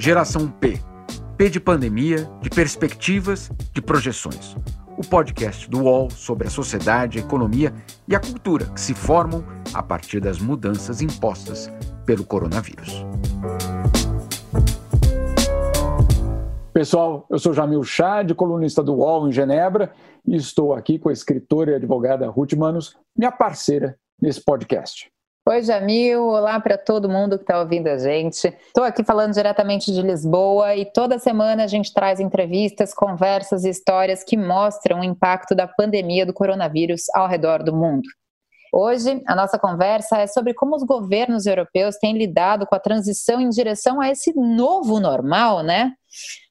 Geração 0.00 0.48
P. 0.48 0.80
P 1.36 1.50
de 1.50 1.60
pandemia, 1.60 2.26
de 2.40 2.48
perspectivas, 2.48 3.50
de 3.70 3.82
projeções. 3.82 4.56
O 4.96 5.02
podcast 5.06 5.68
do 5.68 5.82
UOL 5.82 6.08
sobre 6.10 6.46
a 6.46 6.50
sociedade, 6.50 7.18
a 7.18 7.20
economia 7.20 7.70
e 8.08 8.16
a 8.16 8.18
cultura 8.18 8.64
que 8.64 8.80
se 8.80 8.94
formam 8.94 9.44
a 9.74 9.82
partir 9.82 10.18
das 10.18 10.38
mudanças 10.38 11.02
impostas 11.02 11.70
pelo 12.06 12.24
coronavírus. 12.24 13.04
Pessoal, 16.72 17.26
eu 17.28 17.38
sou 17.38 17.52
Jamil 17.52 17.82
Chad, 17.82 18.32
colunista 18.32 18.82
do 18.82 18.94
UOL 18.94 19.28
em 19.28 19.32
Genebra, 19.32 19.92
e 20.26 20.34
estou 20.34 20.72
aqui 20.72 20.98
com 20.98 21.10
a 21.10 21.12
escritora 21.12 21.72
e 21.72 21.74
advogada 21.74 22.26
Ruth 22.26 22.54
Manos, 22.54 22.96
minha 23.14 23.30
parceira 23.30 23.98
nesse 24.18 24.42
podcast. 24.42 25.12
Oi, 25.50 25.62
Jamil. 25.62 26.26
Olá 26.26 26.60
para 26.60 26.78
todo 26.78 27.08
mundo 27.08 27.36
que 27.36 27.42
está 27.42 27.58
ouvindo 27.58 27.88
a 27.88 27.98
gente. 27.98 28.56
Estou 28.68 28.84
aqui 28.84 29.02
falando 29.02 29.34
diretamente 29.34 29.92
de 29.92 30.00
Lisboa 30.00 30.76
e 30.76 30.84
toda 30.84 31.18
semana 31.18 31.64
a 31.64 31.66
gente 31.66 31.92
traz 31.92 32.20
entrevistas, 32.20 32.94
conversas 32.94 33.64
e 33.64 33.68
histórias 33.68 34.22
que 34.22 34.36
mostram 34.36 35.00
o 35.00 35.04
impacto 35.04 35.52
da 35.52 35.66
pandemia 35.66 36.24
do 36.24 36.32
coronavírus 36.32 37.02
ao 37.12 37.26
redor 37.26 37.64
do 37.64 37.74
mundo. 37.74 38.08
Hoje, 38.72 39.20
a 39.26 39.34
nossa 39.34 39.58
conversa 39.58 40.18
é 40.18 40.28
sobre 40.28 40.54
como 40.54 40.76
os 40.76 40.84
governos 40.84 41.46
europeus 41.46 41.96
têm 41.96 42.16
lidado 42.16 42.64
com 42.64 42.76
a 42.76 42.80
transição 42.80 43.40
em 43.40 43.48
direção 43.48 44.00
a 44.00 44.08
esse 44.08 44.32
novo 44.36 45.00
normal, 45.00 45.64
né? 45.64 45.90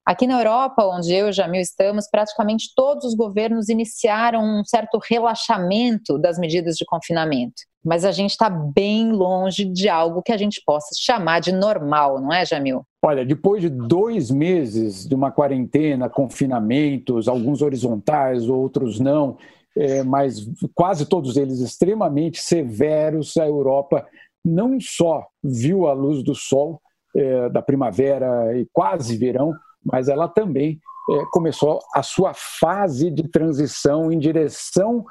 Aqui 0.05 0.27
na 0.27 0.39
Europa, 0.39 0.83
onde 0.83 1.13
eu 1.13 1.29
e 1.29 1.31
Jamil 1.31 1.61
estamos, 1.61 2.09
praticamente 2.11 2.73
todos 2.75 3.05
os 3.05 3.15
governos 3.15 3.69
iniciaram 3.69 4.43
um 4.43 4.65
certo 4.65 4.99
relaxamento 5.09 6.19
das 6.19 6.37
medidas 6.37 6.75
de 6.75 6.83
confinamento. 6.83 7.68
Mas 7.83 8.03
a 8.03 8.11
gente 8.11 8.31
está 8.31 8.49
bem 8.49 9.11
longe 9.11 9.63
de 9.65 9.87
algo 9.87 10.21
que 10.21 10.31
a 10.31 10.37
gente 10.37 10.61
possa 10.65 10.89
chamar 10.99 11.39
de 11.39 11.51
normal, 11.51 12.19
não 12.19 12.33
é, 12.33 12.45
Jamil? 12.45 12.83
Olha, 13.01 13.25
depois 13.25 13.61
de 13.61 13.69
dois 13.69 14.29
meses 14.29 15.07
de 15.07 15.15
uma 15.15 15.31
quarentena, 15.31 16.09
confinamentos, 16.09 17.27
alguns 17.27 17.61
horizontais, 17.61 18.49
outros 18.49 18.99
não, 18.99 19.37
é, 19.77 20.03
mas 20.03 20.45
quase 20.75 21.05
todos 21.05 21.37
eles 21.37 21.59
extremamente 21.59 22.41
severos, 22.41 23.37
a 23.37 23.47
Europa 23.47 24.05
não 24.43 24.77
só 24.79 25.25
viu 25.43 25.87
a 25.87 25.93
luz 25.93 26.23
do 26.23 26.35
sol 26.35 26.81
é, 27.15 27.49
da 27.49 27.61
primavera 27.61 28.57
e 28.57 28.67
quase 28.73 29.17
verão, 29.17 29.53
mas 29.83 30.09
ela 30.09 30.27
também 30.27 30.79
é, 31.09 31.23
começou 31.31 31.79
a 31.93 32.03
sua 32.03 32.33
fase 32.33 33.09
de 33.09 33.27
transição 33.27 34.11
em 34.11 34.19
direção. 34.19 35.05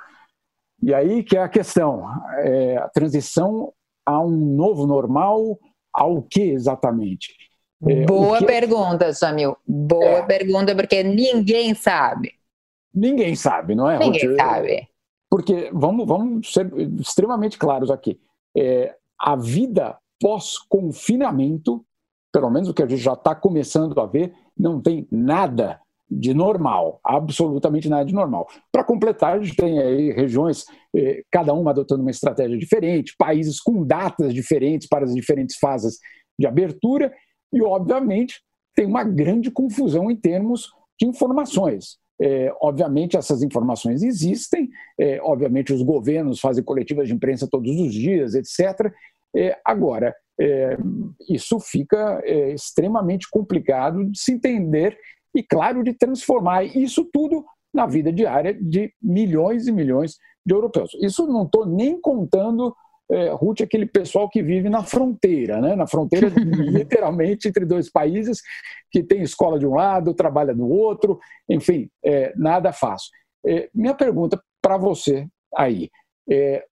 E 0.82 0.94
aí 0.94 1.22
que 1.22 1.36
é 1.36 1.42
a 1.42 1.48
questão: 1.48 2.06
é, 2.38 2.76
a 2.76 2.88
transição 2.88 3.72
a 4.06 4.20
um 4.20 4.56
novo 4.56 4.86
normal, 4.86 5.58
ao 5.92 6.22
que 6.22 6.40
exatamente? 6.40 7.34
É, 7.86 8.04
Boa 8.04 8.38
que... 8.38 8.46
pergunta, 8.46 9.12
Jamil. 9.12 9.56
Boa 9.66 10.04
é. 10.04 10.22
pergunta, 10.22 10.74
porque 10.74 11.02
ninguém 11.02 11.74
sabe. 11.74 12.32
Ninguém 12.92 13.36
sabe, 13.36 13.74
não 13.74 13.88
é? 13.88 13.98
Ninguém 13.98 14.28
Ruth? 14.28 14.36
sabe. 14.36 14.88
Porque 15.30 15.70
vamos, 15.72 16.06
vamos 16.06 16.52
ser 16.52 16.72
extremamente 16.98 17.58
claros 17.58 17.90
aqui. 17.90 18.18
É, 18.56 18.96
a 19.18 19.36
vida 19.36 19.96
pós-confinamento, 20.20 21.84
pelo 22.32 22.50
menos 22.50 22.68
o 22.68 22.74
que 22.74 22.82
a 22.82 22.86
gente 22.86 23.02
já 23.02 23.12
está 23.12 23.34
começando 23.34 23.98
a 24.00 24.06
ver, 24.06 24.32
não 24.56 24.80
tem 24.80 25.06
nada 25.10 25.80
de 26.10 26.32
normal, 26.32 27.00
absolutamente 27.04 27.88
nada 27.88 28.04
de 28.04 28.14
normal. 28.14 28.48
Para 28.72 28.84
completar, 28.84 29.36
a 29.36 29.42
gente 29.42 29.56
tem 29.56 29.78
aí 29.78 30.10
regiões, 30.12 30.64
eh, 30.96 31.22
cada 31.30 31.52
uma 31.52 31.70
adotando 31.70 32.00
uma 32.00 32.10
estratégia 32.10 32.56
diferente, 32.56 33.14
países 33.18 33.60
com 33.60 33.84
datas 33.84 34.32
diferentes 34.32 34.88
para 34.88 35.04
as 35.04 35.14
diferentes 35.14 35.56
fases 35.58 35.98
de 36.38 36.46
abertura, 36.46 37.12
e, 37.52 37.62
obviamente, 37.62 38.40
tem 38.74 38.86
uma 38.86 39.04
grande 39.04 39.50
confusão 39.50 40.10
em 40.10 40.16
termos 40.16 40.70
de 40.98 41.06
informações. 41.06 41.98
É, 42.20 42.52
obviamente, 42.60 43.16
essas 43.16 43.42
informações 43.42 44.02
existem, 44.02 44.68
é, 44.98 45.20
obviamente, 45.22 45.72
os 45.72 45.82
governos 45.82 46.40
fazem 46.40 46.64
coletivas 46.64 47.06
de 47.08 47.14
imprensa 47.14 47.48
todos 47.48 47.70
os 47.78 47.92
dias, 47.92 48.34
etc. 48.34 48.92
É, 49.36 49.56
agora, 49.64 50.14
é, 50.40 50.76
isso 51.28 51.58
fica 51.60 52.20
é, 52.24 52.52
extremamente 52.52 53.28
complicado 53.30 54.04
de 54.10 54.18
se 54.18 54.32
entender 54.32 54.98
e, 55.38 55.42
claro, 55.44 55.84
de 55.84 55.94
transformar 55.94 56.64
isso 56.64 57.08
tudo 57.12 57.44
na 57.72 57.86
vida 57.86 58.12
diária 58.12 58.52
de 58.60 58.92
milhões 59.00 59.68
e 59.68 59.72
milhões 59.72 60.16
de 60.44 60.52
europeus. 60.52 60.90
Isso 61.00 61.28
não 61.28 61.44
estou 61.44 61.64
nem 61.64 62.00
contando, 62.00 62.74
é, 63.08 63.30
Ruth, 63.30 63.60
aquele 63.60 63.86
pessoal 63.86 64.28
que 64.28 64.42
vive 64.42 64.68
na 64.68 64.82
fronteira, 64.82 65.60
né? 65.60 65.76
na 65.76 65.86
fronteira 65.86 66.26
literalmente 66.36 67.46
entre 67.46 67.64
dois 67.64 67.88
países, 67.88 68.40
que 68.90 69.00
tem 69.00 69.22
escola 69.22 69.60
de 69.60 69.66
um 69.66 69.76
lado, 69.76 70.12
trabalha 70.12 70.52
do 70.52 70.68
outro, 70.68 71.20
enfim, 71.48 71.88
é, 72.04 72.34
nada 72.36 72.72
fácil. 72.72 73.10
É, 73.46 73.70
minha 73.72 73.94
pergunta 73.94 74.42
para 74.60 74.76
você 74.76 75.24
aí, 75.56 75.88
é, 76.28 76.64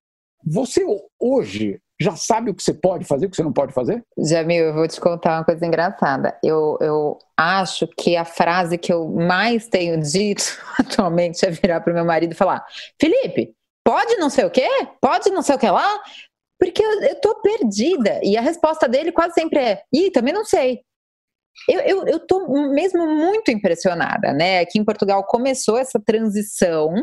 você 0.45 0.85
hoje 1.17 1.79
já 1.99 2.15
sabe 2.15 2.51
o 2.51 2.55
que 2.55 2.61
você 2.61 2.73
pode 2.73 3.05
fazer, 3.05 3.25
o 3.25 3.29
que 3.29 3.35
você 3.35 3.43
não 3.43 3.53
pode 3.53 3.73
fazer? 3.73 4.03
Jamil, 4.17 4.65
eu 4.65 4.73
vou 4.73 4.87
te 4.87 4.99
contar 5.01 5.39
uma 5.39 5.45
coisa 5.45 5.65
engraçada. 5.65 6.37
Eu, 6.43 6.77
eu 6.79 7.17
acho 7.35 7.87
que 7.97 8.15
a 8.15 8.23
frase 8.23 8.77
que 8.77 8.93
eu 8.93 9.07
mais 9.07 9.67
tenho 9.67 9.99
dito 9.99 10.43
atualmente 10.79 11.45
é 11.45 11.49
virar 11.49 11.81
para 11.81 11.91
o 11.91 11.95
meu 11.95 12.05
marido 12.05 12.33
e 12.33 12.35
falar: 12.35 12.63
Felipe, 13.01 13.53
pode 13.83 14.15
não 14.17 14.29
sei 14.29 14.45
o 14.45 14.51
quê? 14.51 14.67
Pode 15.01 15.29
não 15.31 15.41
sei 15.41 15.55
o 15.55 15.59
que 15.59 15.69
lá? 15.69 15.99
Porque 16.59 16.83
eu, 16.83 17.01
eu 17.01 17.21
tô 17.21 17.41
perdida. 17.41 18.19
E 18.23 18.37
a 18.37 18.41
resposta 18.41 18.87
dele 18.87 19.11
quase 19.11 19.33
sempre 19.33 19.59
é: 19.59 19.81
ih, 19.91 20.11
também 20.11 20.33
não 20.33 20.45
sei. 20.45 20.81
Eu, 21.67 21.81
eu, 21.81 22.07
eu 22.07 22.19
tô 22.19 22.47
mesmo 22.69 23.07
muito 23.07 23.49
impressionada, 23.49 24.31
né? 24.33 24.59
Aqui 24.59 24.77
em 24.77 24.85
Portugal 24.85 25.23
começou 25.25 25.77
essa 25.77 25.99
transição 25.99 26.93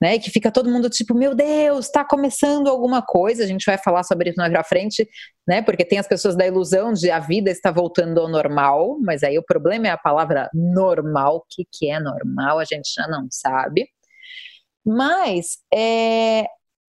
né? 0.00 0.18
Que 0.18 0.30
fica 0.30 0.50
todo 0.50 0.70
mundo 0.70 0.88
tipo, 0.88 1.14
meu 1.14 1.34
Deus, 1.34 1.86
está 1.86 2.04
começando 2.04 2.68
alguma 2.68 3.02
coisa. 3.02 3.44
A 3.44 3.46
gente 3.46 3.64
vai 3.66 3.76
falar 3.76 4.02
sobre 4.02 4.30
isso 4.30 4.38
mais 4.38 4.52
pra 4.52 4.64
frente, 4.64 5.08
né? 5.46 5.60
Porque 5.62 5.84
tem 5.84 5.98
as 5.98 6.08
pessoas 6.08 6.36
da 6.36 6.46
ilusão 6.46 6.92
de 6.92 7.10
a 7.10 7.18
vida 7.18 7.50
está 7.50 7.70
voltando 7.70 8.20
ao 8.20 8.28
normal, 8.28 8.98
mas 9.02 9.22
aí 9.22 9.38
o 9.38 9.44
problema 9.44 9.88
é 9.88 9.90
a 9.90 9.98
palavra 9.98 10.48
normal. 10.54 11.36
O 11.36 11.44
que, 11.48 11.66
que 11.70 11.90
é 11.90 12.00
normal? 12.00 12.58
A 12.58 12.64
gente 12.64 12.92
já 12.94 13.06
não 13.06 13.26
sabe. 13.30 13.88
Mas 14.84 15.58
é, 15.72 16.46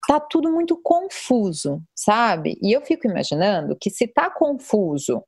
tá 0.08 0.18
tudo 0.18 0.50
muito 0.50 0.80
confuso, 0.82 1.82
sabe? 1.94 2.58
E 2.62 2.72
eu 2.72 2.80
fico 2.82 3.06
imaginando 3.06 3.76
que 3.80 3.90
se 3.90 4.06
tá 4.06 4.30
confuso 4.30 5.22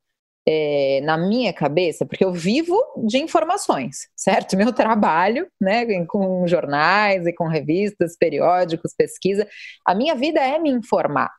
é, 0.46 1.00
na 1.02 1.16
minha 1.16 1.52
cabeça, 1.52 2.04
porque 2.04 2.24
eu 2.24 2.32
vivo 2.32 2.76
de 3.06 3.18
informações, 3.18 4.08
certo? 4.14 4.56
Meu 4.58 4.72
trabalho, 4.72 5.48
né, 5.60 6.04
com 6.06 6.46
jornais 6.46 7.26
e 7.26 7.32
com 7.32 7.46
revistas, 7.48 8.16
periódicos, 8.16 8.94
pesquisa, 8.96 9.48
a 9.86 9.94
minha 9.94 10.14
vida 10.14 10.40
é 10.40 10.58
me 10.58 10.70
informar. 10.70 11.30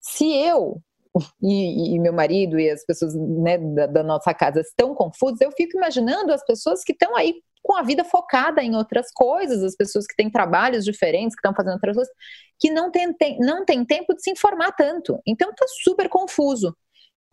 Se 0.00 0.32
eu 0.36 0.80
e, 1.42 1.94
e 1.94 1.98
meu 1.98 2.12
marido 2.12 2.58
e 2.58 2.70
as 2.70 2.84
pessoas 2.84 3.14
né, 3.14 3.58
da, 3.58 3.86
da 3.86 4.02
nossa 4.02 4.32
casa 4.32 4.60
estão 4.60 4.94
confusos, 4.94 5.40
eu 5.40 5.50
fico 5.52 5.76
imaginando 5.76 6.32
as 6.32 6.44
pessoas 6.44 6.82
que 6.82 6.92
estão 6.92 7.16
aí 7.16 7.34
com 7.62 7.76
a 7.76 7.82
vida 7.82 8.04
focada 8.04 8.62
em 8.62 8.74
outras 8.74 9.12
coisas, 9.12 9.62
as 9.62 9.76
pessoas 9.76 10.06
que 10.06 10.16
têm 10.16 10.30
trabalhos 10.30 10.84
diferentes, 10.84 11.34
que 11.34 11.40
estão 11.40 11.54
fazendo 11.54 11.74
outras 11.74 11.94
coisas, 11.94 12.14
que 12.58 12.70
não 12.70 12.90
tem, 12.90 13.14
não 13.38 13.64
tem 13.64 13.84
tempo 13.84 14.14
de 14.14 14.22
se 14.22 14.30
informar 14.30 14.72
tanto. 14.72 15.20
Então 15.26 15.50
está 15.50 15.66
super 15.82 16.08
confuso. 16.08 16.74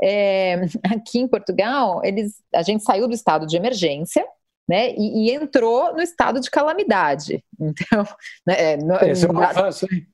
É, 0.02 0.62
aqui 0.94 1.20
em 1.20 1.28
Portugal, 1.28 2.02
eles, 2.04 2.42
a 2.54 2.62
gente 2.62 2.84
saiu 2.84 3.08
do 3.08 3.14
estado 3.14 3.46
de 3.48 3.58
emergência, 3.58 4.26
né, 4.70 4.92
e, 4.98 5.30
e 5.30 5.32
entrou 5.32 5.94
no 5.94 6.02
estado 6.02 6.40
de 6.40 6.50
calamidade. 6.52 7.44
Então, 7.60 8.06
né, 8.46 8.74
é, 8.74 8.78
no, 8.78 8.96
Esse 8.96 9.26
é 9.26 9.30
uma 9.30 9.54
fácil, 9.54 9.88
hein? 9.92 10.06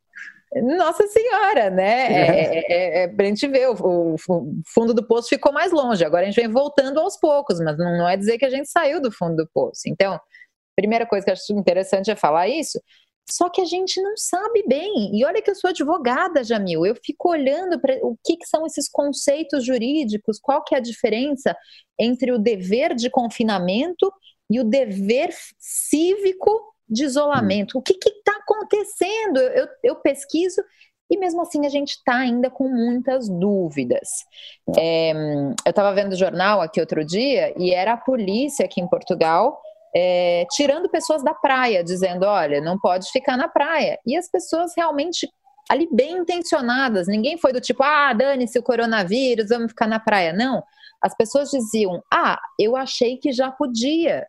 Nossa 0.61 1.07
Senhora, 1.07 1.69
né? 1.69 2.13
É, 2.13 2.29
é, 2.29 2.65
é, 2.67 3.03
é, 3.03 3.07
pra 3.07 3.25
gente 3.25 3.47
ver, 3.47 3.69
o, 3.69 4.13
o, 4.13 4.15
fundo 4.67 4.93
do 4.93 5.05
poço 5.05 5.29
ficou 5.29 5.51
mais 5.51 5.71
longe. 5.71 6.05
Agora 6.05 6.23
a 6.23 6.25
gente 6.25 6.35
vem 6.35 6.47
voltando 6.47 6.99
aos 6.99 7.17
poucos, 7.17 7.59
mas 7.59 7.77
não, 7.77 7.97
não 7.97 8.07
é 8.07 8.15
dizer 8.15 8.37
que 8.37 8.45
a 8.45 8.49
gente 8.49 8.69
saiu 8.69 9.01
do 9.01 9.11
fundo 9.11 9.35
do 9.35 9.49
poço. 9.51 9.81
Então, 9.87 10.19
primeira 10.75 11.05
coisa 11.05 11.25
que 11.25 11.31
eu 11.31 11.33
acho 11.33 11.53
interessante 11.53 12.11
é 12.11 12.15
falar 12.15 12.47
isso. 12.47 12.79
Só 13.29 13.49
que 13.49 13.61
a 13.61 13.65
gente 13.65 14.01
não 14.01 14.15
sabe 14.17 14.63
bem. 14.67 15.15
E 15.15 15.23
olha 15.25 15.41
que 15.41 15.49
eu 15.49 15.55
sou 15.55 15.69
advogada, 15.69 16.43
Jamil. 16.43 16.85
Eu 16.85 16.95
fico 16.95 17.29
olhando 17.29 17.79
para 17.79 17.95
o 18.01 18.17
que, 18.23 18.37
que, 18.37 18.47
são 18.47 18.65
esses 18.65 18.89
conceitos 18.89 19.65
jurídicos, 19.65 20.39
qual 20.39 20.63
que 20.63 20.75
é 20.75 20.77
a 20.77 20.81
diferença 20.81 21.55
entre 21.97 22.31
o 22.31 22.37
dever 22.37 22.93
de 22.95 23.09
confinamento 23.09 24.11
e 24.49 24.59
o 24.59 24.63
dever 24.63 25.33
cívico 25.57 26.73
de 26.87 27.03
isolamento. 27.05 27.77
Hum. 27.77 27.79
O 27.79 27.83
que 27.83 27.93
está 27.93 28.33
acontecendo? 28.33 29.39
Eu, 29.39 29.67
eu, 29.83 29.95
pesquiso 29.95 30.61
e 31.09 31.17
mesmo 31.17 31.41
assim 31.41 31.65
a 31.65 31.69
gente 31.69 31.91
está 31.91 32.17
ainda 32.17 32.49
com 32.49 32.67
muitas 32.67 33.29
dúvidas. 33.29 34.25
É, 34.77 35.11
eu 35.11 35.69
estava 35.69 35.93
vendo 35.93 36.13
o 36.13 36.17
jornal 36.17 36.61
aqui 36.61 36.79
outro 36.79 37.03
dia 37.05 37.53
e 37.57 37.73
era 37.73 37.93
a 37.93 37.97
polícia 37.97 38.65
aqui 38.65 38.81
em 38.81 38.87
Portugal 38.87 39.59
é, 39.95 40.45
tirando 40.51 40.89
pessoas 40.89 41.23
da 41.23 41.33
praia, 41.33 41.83
dizendo: 41.83 42.25
olha, 42.25 42.59
não 42.59 42.79
pode 42.79 43.09
ficar 43.11 43.37
na 43.37 43.47
praia. 43.47 43.99
E 44.05 44.17
as 44.17 44.29
pessoas 44.29 44.73
realmente 44.75 45.29
ali 45.69 45.87
bem 45.91 46.17
intencionadas, 46.17 47.07
ninguém 47.07 47.37
foi 47.37 47.53
do 47.53 47.61
tipo: 47.61 47.83
ah, 47.83 48.13
dane-se 48.13 48.57
o 48.57 48.63
coronavírus, 48.63 49.49
vamos 49.49 49.71
ficar 49.71 49.87
na 49.87 49.99
praia. 49.99 50.33
Não. 50.33 50.63
as 51.01 51.15
pessoas 51.15 51.49
diziam: 51.49 52.01
Ah, 52.11 52.39
eu 52.59 52.75
achei 52.75 53.17
que 53.17 53.31
já 53.31 53.51
podia. 53.51 54.27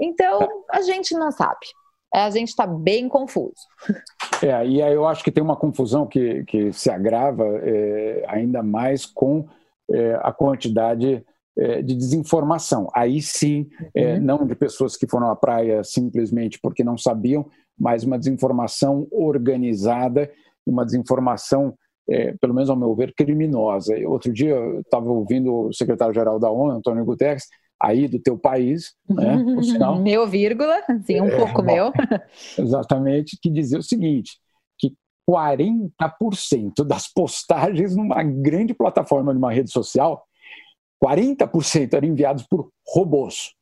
Então, 0.00 0.48
a 0.70 0.80
gente 0.80 1.14
não 1.14 1.30
sabe. 1.30 1.66
A 2.12 2.30
gente 2.30 2.48
está 2.48 2.66
bem 2.66 3.08
confuso. 3.08 3.54
É, 4.42 4.66
e 4.66 4.80
aí 4.80 4.94
eu 4.94 5.06
acho 5.06 5.22
que 5.22 5.30
tem 5.30 5.44
uma 5.44 5.54
confusão 5.54 6.06
que, 6.06 6.44
que 6.44 6.72
se 6.72 6.90
agrava 6.90 7.44
é, 7.62 8.24
ainda 8.26 8.62
mais 8.62 9.04
com 9.04 9.46
é, 9.90 10.18
a 10.22 10.32
quantidade 10.32 11.16
é, 11.16 11.22
de 11.82 11.94
desinformação. 11.94 12.88
Aí 12.94 13.20
sim, 13.20 13.68
é, 13.94 14.14
uhum. 14.14 14.20
não 14.20 14.46
de 14.46 14.54
pessoas 14.54 14.96
que 14.96 15.06
foram 15.06 15.30
à 15.30 15.36
praia 15.36 15.82
simplesmente 15.84 16.58
porque 16.60 16.82
não 16.82 16.96
sabiam, 16.96 17.46
mas 17.78 18.04
uma 18.04 18.18
desinformação 18.18 19.06
organizada, 19.10 20.30
uma 20.66 20.84
desinformação, 20.84 21.74
é, 22.08 22.34
pelo 22.40 22.54
menos 22.54 22.70
ao 22.70 22.76
meu 22.76 22.94
ver, 22.94 23.14
criminosa. 23.14 23.94
Outro 24.06 24.32
dia 24.32 24.50
eu 24.50 24.80
estava 24.80 25.10
ouvindo 25.10 25.68
o 25.68 25.72
secretário-geral 25.72 26.38
da 26.38 26.50
ONU, 26.50 26.72
Antônio 26.72 27.04
Guterres, 27.04 27.44
aí 27.80 28.06
do 28.06 28.20
teu 28.20 28.38
país, 28.38 28.92
né, 29.08 29.38
sinal, 29.62 29.96
meu 30.02 30.26
vírgula, 30.26 30.82
sim, 31.06 31.20
um 31.20 31.28
é, 31.28 31.36
pouco 31.36 31.62
meu. 31.62 31.90
Exatamente, 32.58 33.38
que 33.40 33.48
dizia 33.48 33.78
o 33.78 33.82
seguinte, 33.82 34.38
que 34.78 34.94
40% 35.28 36.84
das 36.86 37.10
postagens 37.10 37.96
numa 37.96 38.22
grande 38.22 38.74
plataforma 38.74 39.32
de 39.32 39.38
uma 39.38 39.52
rede 39.52 39.72
social 39.72 40.22
40% 41.02 41.94
eram 41.94 42.08
enviados 42.08 42.46
por 42.46 42.70
robôs. 42.86 43.54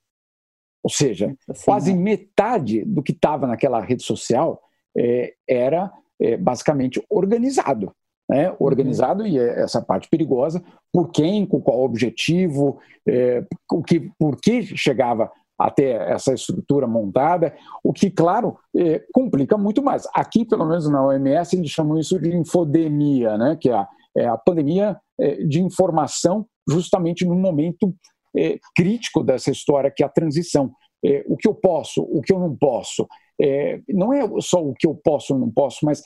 Ou 0.82 0.90
seja, 0.90 1.34
assim, 1.48 1.64
quase 1.64 1.92
né? 1.92 2.00
metade 2.00 2.84
do 2.84 3.02
que 3.02 3.12
estava 3.12 3.46
naquela 3.46 3.80
rede 3.80 4.02
social 4.02 4.60
é, 4.96 5.34
era 5.48 5.92
é, 6.20 6.36
basicamente 6.36 7.02
organizado. 7.10 7.92
Né? 8.28 8.54
Organizado, 8.58 9.22
uhum. 9.22 9.28
e 9.28 9.38
é 9.38 9.60
essa 9.60 9.80
parte 9.80 10.08
perigosa, 10.08 10.62
por 10.92 11.10
quem, 11.10 11.46
com 11.46 11.60
qual 11.60 11.80
objetivo, 11.80 12.78
é, 13.06 13.44
o 13.72 13.82
que, 13.82 14.10
por 14.18 14.36
que 14.40 14.62
chegava 14.76 15.30
até 15.58 16.12
essa 16.12 16.32
estrutura 16.32 16.86
montada, 16.86 17.54
o 17.82 17.92
que, 17.92 18.10
claro, 18.10 18.56
é, 18.76 19.04
complica 19.12 19.56
muito 19.56 19.82
mais. 19.82 20.06
Aqui, 20.14 20.44
pelo 20.44 20.66
menos 20.66 20.88
na 20.88 21.04
OMS, 21.04 21.56
eles 21.56 21.70
chamam 21.70 21.98
isso 21.98 22.18
de 22.20 22.36
infodemia, 22.36 23.36
né? 23.36 23.56
que 23.60 23.68
é 23.68 23.74
a, 23.74 23.88
é 24.18 24.26
a 24.26 24.36
pandemia 24.36 24.98
é, 25.20 25.36
de 25.44 25.62
informação 25.62 26.46
justamente 26.68 27.24
no 27.24 27.34
momento 27.34 27.94
é, 28.36 28.58
crítico 28.76 29.22
dessa 29.22 29.50
história, 29.50 29.92
que 29.94 30.02
é 30.02 30.06
a 30.06 30.10
transição. 30.10 30.70
É, 31.04 31.24
o 31.26 31.36
que 31.36 31.48
eu 31.48 31.54
posso, 31.54 32.02
o 32.02 32.20
que 32.20 32.32
eu 32.32 32.38
não 32.38 32.56
posso. 32.56 33.06
É, 33.40 33.80
não 33.88 34.12
é 34.12 34.20
só 34.40 34.62
o 34.62 34.74
que 34.74 34.86
eu 34.86 34.94
posso 34.94 35.32
ou 35.32 35.40
não 35.40 35.50
posso, 35.50 35.84
mas 35.84 36.02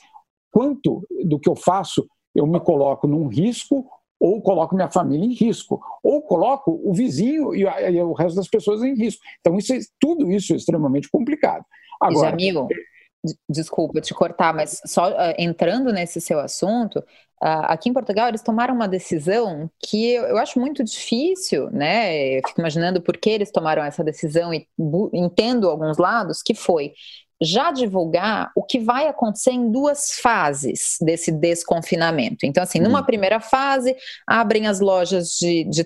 quanto 0.51 1.05
do 1.25 1.39
que 1.39 1.49
eu 1.49 1.55
faço 1.55 2.07
eu 2.35 2.47
me 2.47 2.59
coloco 2.59 3.07
num 3.07 3.27
risco 3.27 3.85
ou 4.19 4.41
coloco 4.41 4.73
minha 4.73 4.89
família 4.89 5.25
em 5.25 5.33
risco, 5.33 5.81
ou 6.01 6.21
coloco 6.21 6.79
o 6.81 6.93
vizinho 6.93 7.53
e, 7.53 7.65
o 8.01 8.13
resto 8.13 8.37
das 8.37 8.47
pessoas 8.47 8.81
em 8.81 8.95
risco. 8.95 9.21
Então, 9.41 9.57
isso 9.57 9.73
é, 9.73 9.79
tudo 9.99 10.31
isso 10.31 10.53
é 10.53 10.55
extremamente 10.55 11.09
complicado. 11.11 11.65
Agora, 12.01 12.29
amigo, 12.29 12.69
desculpa 13.49 14.01
te 14.01 14.13
cortar, 14.13 14.53
mas 14.53 14.81
só 14.85 15.09
uh, 15.09 15.33
entrando 15.37 15.91
nesse 15.91 16.19
seu 16.19 16.39
assunto, 16.39 16.99
uh, 16.99 17.65
aqui 17.67 17.89
em 17.89 17.93
Portugal 17.93 18.27
eles 18.27 18.41
tomaram 18.41 18.75
uma 18.75 18.87
decisão 18.87 19.69
que 19.79 20.11
eu, 20.13 20.23
eu, 20.23 20.37
acho 20.37 20.59
muito 20.59 20.83
difícil, 20.83 21.69
né? 21.71 22.37
Eu 22.37 22.41
fico 22.47 22.59
imaginando 22.59 23.01
por 23.01 23.17
que 23.17 23.29
eles 23.29 23.51
tomaram 23.51 23.83
essa 23.83 24.03
decisão 24.03 24.53
e 24.53 24.67
entendo 25.13 25.69
alguns 25.69 25.97
lados, 25.97 26.41
que 26.41 26.53
foi 26.53 26.93
já 27.43 27.71
divulgar 27.71 28.51
o 28.55 28.63
que 28.63 28.79
vai 28.79 29.07
acontecer 29.07 29.51
em 29.51 29.71
duas 29.71 30.13
fases 30.21 30.97
desse 31.01 31.31
desconfinamento. 31.31 32.45
Então, 32.45 32.63
assim, 32.63 32.79
numa 32.79 32.99
uhum. 32.99 33.05
primeira 33.05 33.39
fase, 33.39 33.95
abrem 34.27 34.67
as 34.67 34.79
lojas 34.79 35.29
de, 35.39 35.63
de, 35.65 35.85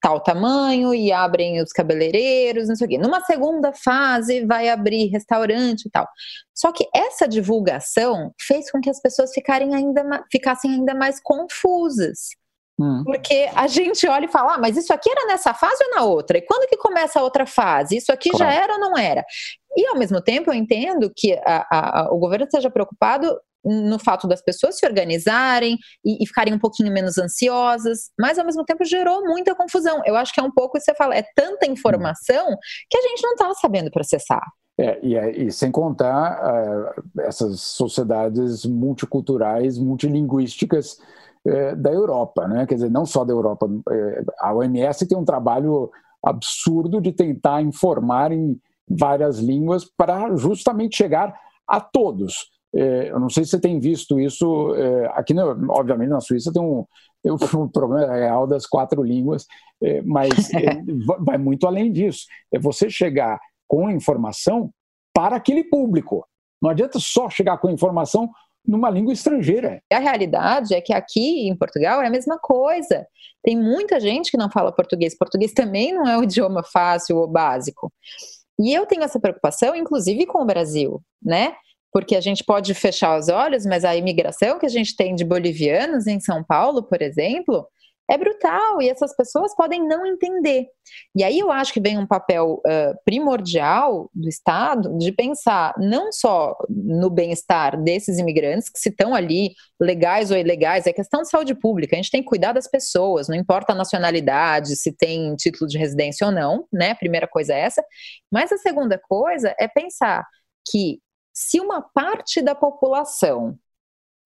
tal 0.00 0.20
tamanho 0.20 0.94
e 0.94 1.12
abrem 1.12 1.60
os 1.62 1.72
cabeleireiros, 1.72 2.68
não 2.68 2.76
sei 2.76 2.86
o 2.86 2.90
quê. 2.90 2.98
Numa 2.98 3.20
segunda 3.22 3.72
fase, 3.72 4.44
vai 4.44 4.68
abrir 4.68 5.08
restaurante 5.08 5.86
e 5.86 5.90
tal. 5.90 6.06
Só 6.54 6.72
que 6.72 6.88
essa 6.94 7.28
divulgação 7.28 8.32
fez 8.40 8.70
com 8.70 8.80
que 8.80 8.90
as 8.90 9.00
pessoas 9.00 9.32
ficarem 9.32 9.74
ainda, 9.74 10.24
ficassem 10.30 10.72
ainda 10.72 10.94
mais 10.94 11.20
confusas. 11.22 12.30
Hum. 12.80 13.02
Porque 13.04 13.50
a 13.54 13.66
gente 13.66 14.06
olha 14.06 14.26
e 14.26 14.30
fala, 14.30 14.54
ah, 14.54 14.58
mas 14.58 14.76
isso 14.76 14.92
aqui 14.92 15.10
era 15.10 15.26
nessa 15.26 15.52
fase 15.52 15.82
ou 15.84 15.90
na 15.96 16.04
outra? 16.04 16.38
E 16.38 16.42
quando 16.42 16.68
que 16.68 16.76
começa 16.76 17.18
a 17.18 17.22
outra 17.22 17.44
fase? 17.44 17.96
Isso 17.96 18.12
aqui 18.12 18.30
claro. 18.30 18.44
já 18.44 18.52
era 18.52 18.74
ou 18.74 18.80
não 18.80 18.96
era? 18.96 19.24
E 19.76 19.86
ao 19.88 19.96
mesmo 19.96 20.20
tempo 20.20 20.50
eu 20.50 20.54
entendo 20.54 21.10
que 21.14 21.34
a, 21.44 21.66
a, 21.70 22.08
o 22.12 22.18
governo 22.18 22.44
esteja 22.44 22.70
preocupado 22.70 23.36
no 23.64 23.98
fato 23.98 24.28
das 24.28 24.40
pessoas 24.40 24.78
se 24.78 24.86
organizarem 24.86 25.76
e, 26.04 26.22
e, 26.22 26.26
ficarem 26.26 26.54
um 26.54 26.58
pouquinho 26.58 26.92
menos 26.92 27.18
ansiosas, 27.18 28.10
mas 28.18 28.38
ao 28.38 28.44
mesmo 28.44 28.64
tempo 28.64 28.84
gerou 28.84 29.22
muita 29.24 29.54
confusão. 29.54 30.00
Eu 30.06 30.16
acho 30.16 30.32
que 30.32 30.40
é 30.40 30.42
um 30.42 30.50
pouco 30.50 30.80
você 30.80 30.94
fala, 30.94 31.16
é 31.16 31.24
tanta 31.34 31.66
informação 31.66 32.46
que 32.88 32.96
a 32.96 33.02
gente 33.02 33.22
não 33.22 33.32
está 33.32 33.52
sabendo 33.54 33.90
processar. 33.90 34.42
É, 34.80 34.98
e, 35.02 35.16
é, 35.16 35.30
e, 35.32 35.50
sem 35.50 35.72
contar 35.72 36.40
uh, 36.40 37.22
essas 37.22 37.60
sociedades 37.60 38.64
multiculturais, 38.64 39.76
multilinguísticas 39.76 40.98
é, 41.48 41.74
da 41.74 41.90
Europa, 41.90 42.46
né? 42.46 42.66
quer 42.66 42.74
dizer, 42.74 42.90
não 42.90 43.06
só 43.06 43.24
da 43.24 43.32
Europa. 43.32 43.68
É, 43.90 44.24
a 44.40 44.54
OMS 44.54 45.06
tem 45.06 45.16
um 45.16 45.24
trabalho 45.24 45.90
absurdo 46.24 47.00
de 47.00 47.12
tentar 47.12 47.62
informar 47.62 48.32
em 48.32 48.60
várias 48.88 49.38
línguas 49.38 49.84
para 49.84 50.34
justamente 50.36 50.96
chegar 50.96 51.34
a 51.66 51.80
todos. 51.80 52.50
É, 52.74 53.10
eu 53.10 53.18
não 53.18 53.30
sei 53.30 53.44
se 53.44 53.50
você 53.50 53.60
tem 53.60 53.80
visto 53.80 54.20
isso 54.20 54.74
aqui, 55.14 55.34
obviamente 55.70 56.10
na 56.10 56.20
Suíça 56.20 56.52
tem 56.52 56.60
um, 56.60 56.84
tem 57.22 57.32
um 57.32 57.38
problema 57.68 58.12
real 58.12 58.46
das 58.46 58.66
quatro 58.66 59.02
línguas, 59.02 59.46
mas 60.04 60.30
vai 61.24 61.38
muito 61.38 61.66
além 61.66 61.90
disso. 61.90 62.26
É 62.52 62.58
você 62.58 62.90
chegar 62.90 63.38
com 63.66 63.90
informação 63.90 64.70
para 65.14 65.36
aquele 65.36 65.64
público. 65.64 66.26
Não 66.60 66.70
adianta 66.70 66.98
só 66.98 67.30
chegar 67.30 67.58
com 67.58 67.70
informação 67.70 68.28
numa 68.68 68.90
língua 68.90 69.14
estrangeira. 69.14 69.82
A 69.90 69.98
realidade 69.98 70.74
é 70.74 70.80
que 70.82 70.92
aqui 70.92 71.48
em 71.48 71.56
Portugal 71.56 72.02
é 72.02 72.06
a 72.06 72.10
mesma 72.10 72.38
coisa. 72.38 73.06
Tem 73.42 73.56
muita 73.56 73.98
gente 73.98 74.30
que 74.30 74.36
não 74.36 74.50
fala 74.50 74.70
português. 74.70 75.16
Português 75.16 75.52
também 75.54 75.94
não 75.94 76.06
é 76.06 76.18
um 76.18 76.22
idioma 76.24 76.62
fácil 76.62 77.16
ou 77.16 77.26
básico. 77.26 77.90
E 78.60 78.74
eu 78.74 78.84
tenho 78.84 79.02
essa 79.02 79.18
preocupação, 79.18 79.74
inclusive 79.74 80.26
com 80.26 80.42
o 80.42 80.44
Brasil, 80.44 81.00
né? 81.22 81.54
Porque 81.90 82.14
a 82.14 82.20
gente 82.20 82.44
pode 82.44 82.74
fechar 82.74 83.18
os 83.18 83.28
olhos, 83.28 83.64
mas 83.64 83.84
a 83.86 83.96
imigração 83.96 84.58
que 84.58 84.66
a 84.66 84.68
gente 84.68 84.94
tem 84.94 85.14
de 85.14 85.24
bolivianos 85.24 86.06
em 86.06 86.20
São 86.20 86.44
Paulo, 86.44 86.82
por 86.82 87.00
exemplo, 87.00 87.66
é 88.10 88.16
brutal 88.16 88.80
e 88.80 88.88
essas 88.88 89.14
pessoas 89.14 89.54
podem 89.54 89.86
não 89.86 90.06
entender. 90.06 90.66
E 91.14 91.22
aí 91.22 91.38
eu 91.38 91.50
acho 91.50 91.72
que 91.72 91.80
vem 91.80 91.98
um 91.98 92.06
papel 92.06 92.62
uh, 92.66 92.98
primordial 93.04 94.10
do 94.14 94.28
Estado 94.28 94.96
de 94.96 95.12
pensar 95.12 95.74
não 95.78 96.10
só 96.10 96.56
no 96.68 97.10
bem-estar 97.10 97.80
desses 97.82 98.18
imigrantes 98.18 98.70
que 98.70 98.78
se 98.78 98.88
estão 98.88 99.14
ali 99.14 99.52
legais 99.78 100.30
ou 100.30 100.36
ilegais, 100.36 100.86
é 100.86 100.92
questão 100.92 101.22
de 101.22 101.28
saúde 101.28 101.54
pública, 101.54 101.94
a 101.94 101.98
gente 101.98 102.10
tem 102.10 102.22
que 102.22 102.28
cuidar 102.28 102.52
das 102.52 102.66
pessoas, 102.66 103.28
não 103.28 103.36
importa 103.36 103.72
a 103.72 103.76
nacionalidade, 103.76 104.76
se 104.76 104.90
tem 104.90 105.36
título 105.36 105.68
de 105.68 105.76
residência 105.76 106.26
ou 106.26 106.32
não, 106.32 106.66
né? 106.72 106.92
A 106.92 106.96
primeira 106.96 107.28
coisa 107.28 107.52
é 107.52 107.60
essa. 107.60 107.84
Mas 108.30 108.50
a 108.50 108.56
segunda 108.56 108.98
coisa 108.98 109.54
é 109.58 109.68
pensar 109.68 110.26
que 110.70 111.00
se 111.32 111.60
uma 111.60 111.82
parte 111.82 112.42
da 112.42 112.54
população 112.54 113.58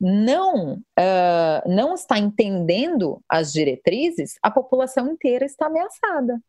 não, 0.03 0.75
uh, 0.99 1.69
não 1.69 1.95
está 1.95 2.19
entendendo 2.19 3.21
as 3.29 3.53
diretrizes, 3.53 4.35
a 4.43 4.51
população 4.51 5.13
inteira 5.13 5.45
está 5.45 5.67
ameaçada. 5.67 6.41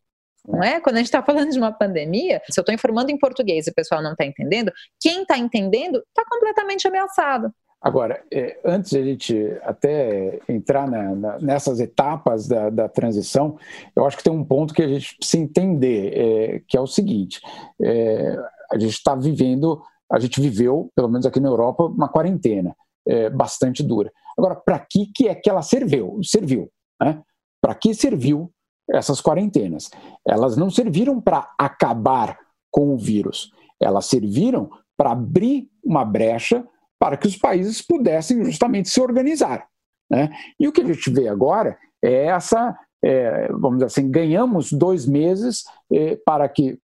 Não 0.46 0.62
é? 0.62 0.82
Quando 0.82 0.96
a 0.96 0.98
gente 0.98 1.08
está 1.08 1.22
falando 1.22 1.52
de 1.52 1.60
uma 1.60 1.72
pandemia, 1.72 2.42
se 2.50 2.60
eu 2.60 2.64
estou 2.64 2.74
informando 2.74 3.12
em 3.12 3.18
português 3.18 3.68
e 3.68 3.70
o 3.70 3.74
pessoal 3.74 4.02
não 4.02 4.14
está 4.14 4.26
entendendo, 4.26 4.74
quem 5.00 5.22
está 5.22 5.38
entendendo 5.38 6.04
está 6.10 6.26
completamente 6.28 6.88
ameaçado. 6.88 7.54
Agora, 7.80 8.24
é, 8.34 8.60
antes 8.66 8.92
de 8.92 8.98
a 8.98 9.04
gente 9.04 9.58
até 9.62 10.40
entrar 10.50 10.90
na, 10.90 11.16
na, 11.16 11.40
nessas 11.40 11.80
etapas 11.80 12.48
da, 12.48 12.70
da, 12.70 12.90
transição, 12.90 13.58
eu 13.96 14.06
acho 14.06 14.18
que 14.18 14.24
tem 14.24 14.34
um 14.34 14.44
ponto 14.44 14.74
que 14.74 14.82
a 14.82 14.88
gente 14.88 15.16
precisa 15.18 15.44
entender, 15.44 16.14
é, 16.14 16.62
que 16.68 16.76
é 16.76 16.82
o 16.82 16.88
seguinte: 16.88 17.40
é, 17.82 18.36
a 18.72 18.80
gente 18.80 18.94
está 18.94 19.16
vivendo, 19.16 19.82
a 20.12 20.20
gente 20.20 20.42
viveu, 20.42 20.90
pelo 20.96 21.10
menos 21.10 21.26
aqui 21.26 21.40
na 21.40 21.50
Europa, 21.50 21.84
uma 21.84 22.10
quarentena 22.10 22.76
é, 23.08 23.30
bastante 23.30 23.84
dura. 23.84 24.12
Agora, 24.38 24.56
para 24.56 24.80
que, 24.80 25.12
que 25.14 25.28
é 25.28 25.36
que 25.36 25.50
ela 25.50 25.62
serviu? 25.62 26.20
Serviu. 26.24 26.70
Né? 27.02 27.22
Para 27.62 27.76
que 27.76 27.94
serviu 27.94 28.52
essas 28.90 29.22
quarentenas? 29.22 29.90
Elas 30.28 30.58
não 30.58 30.70
serviram 30.70 31.22
para 31.22 31.54
acabar 31.58 32.38
com 32.72 32.94
o 32.94 32.98
vírus, 32.98 33.52
elas 33.80 34.08
serviram 34.08 34.70
para 34.98 35.12
abrir 35.12 35.70
uma 35.84 36.04
brecha 36.04 36.66
para 37.00 37.18
que 37.18 37.28
os 37.28 37.36
países 37.36 37.82
pudessem 37.82 38.44
justamente 38.46 38.90
se 38.90 39.00
organizar. 39.02 39.68
Né? 40.10 40.30
E 40.60 40.68
o 40.68 40.72
que 40.72 40.82
a 40.82 40.86
gente 40.86 41.10
vê 41.12 41.28
agora 41.28 41.78
é 42.04 42.26
essa, 42.28 42.78
é, 43.04 43.48
vamos 43.50 43.76
dizer 43.76 43.86
assim, 43.86 44.10
ganhamos 44.10 44.72
dois 44.72 45.06
meses 45.06 45.64
é, 45.92 46.16
para 46.26 46.48
que 46.48 46.80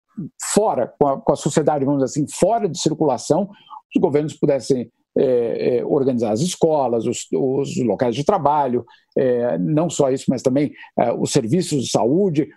fora, 0.54 0.94
com 1.00 1.08
a, 1.08 1.22
com 1.22 1.32
a, 1.32 1.36
sociedade, 1.36 1.86
vamos 1.86 2.04
dizer 2.04 2.20
assim, 2.20 2.28
fora 2.32 2.68
de 2.68 2.80
circulação, 2.80 3.50
os 3.96 4.02
governos 4.02 4.34
pudessem 4.34 4.92
é, 5.20 5.80
é, 5.80 5.86
organizar 5.86 6.32
as 6.32 6.40
escolas, 6.40 7.06
os, 7.06 7.28
os 7.34 7.78
locais 7.84 8.16
de 8.16 8.24
trabalho, 8.24 8.86
é, 9.18 9.58
não 9.58 9.90
só 9.90 10.10
isso, 10.10 10.26
mas 10.30 10.42
também 10.42 10.72
é, 10.98 11.12
os 11.12 11.32
serviços 11.32 11.84
de 11.84 11.92
saúde, 11.92 12.50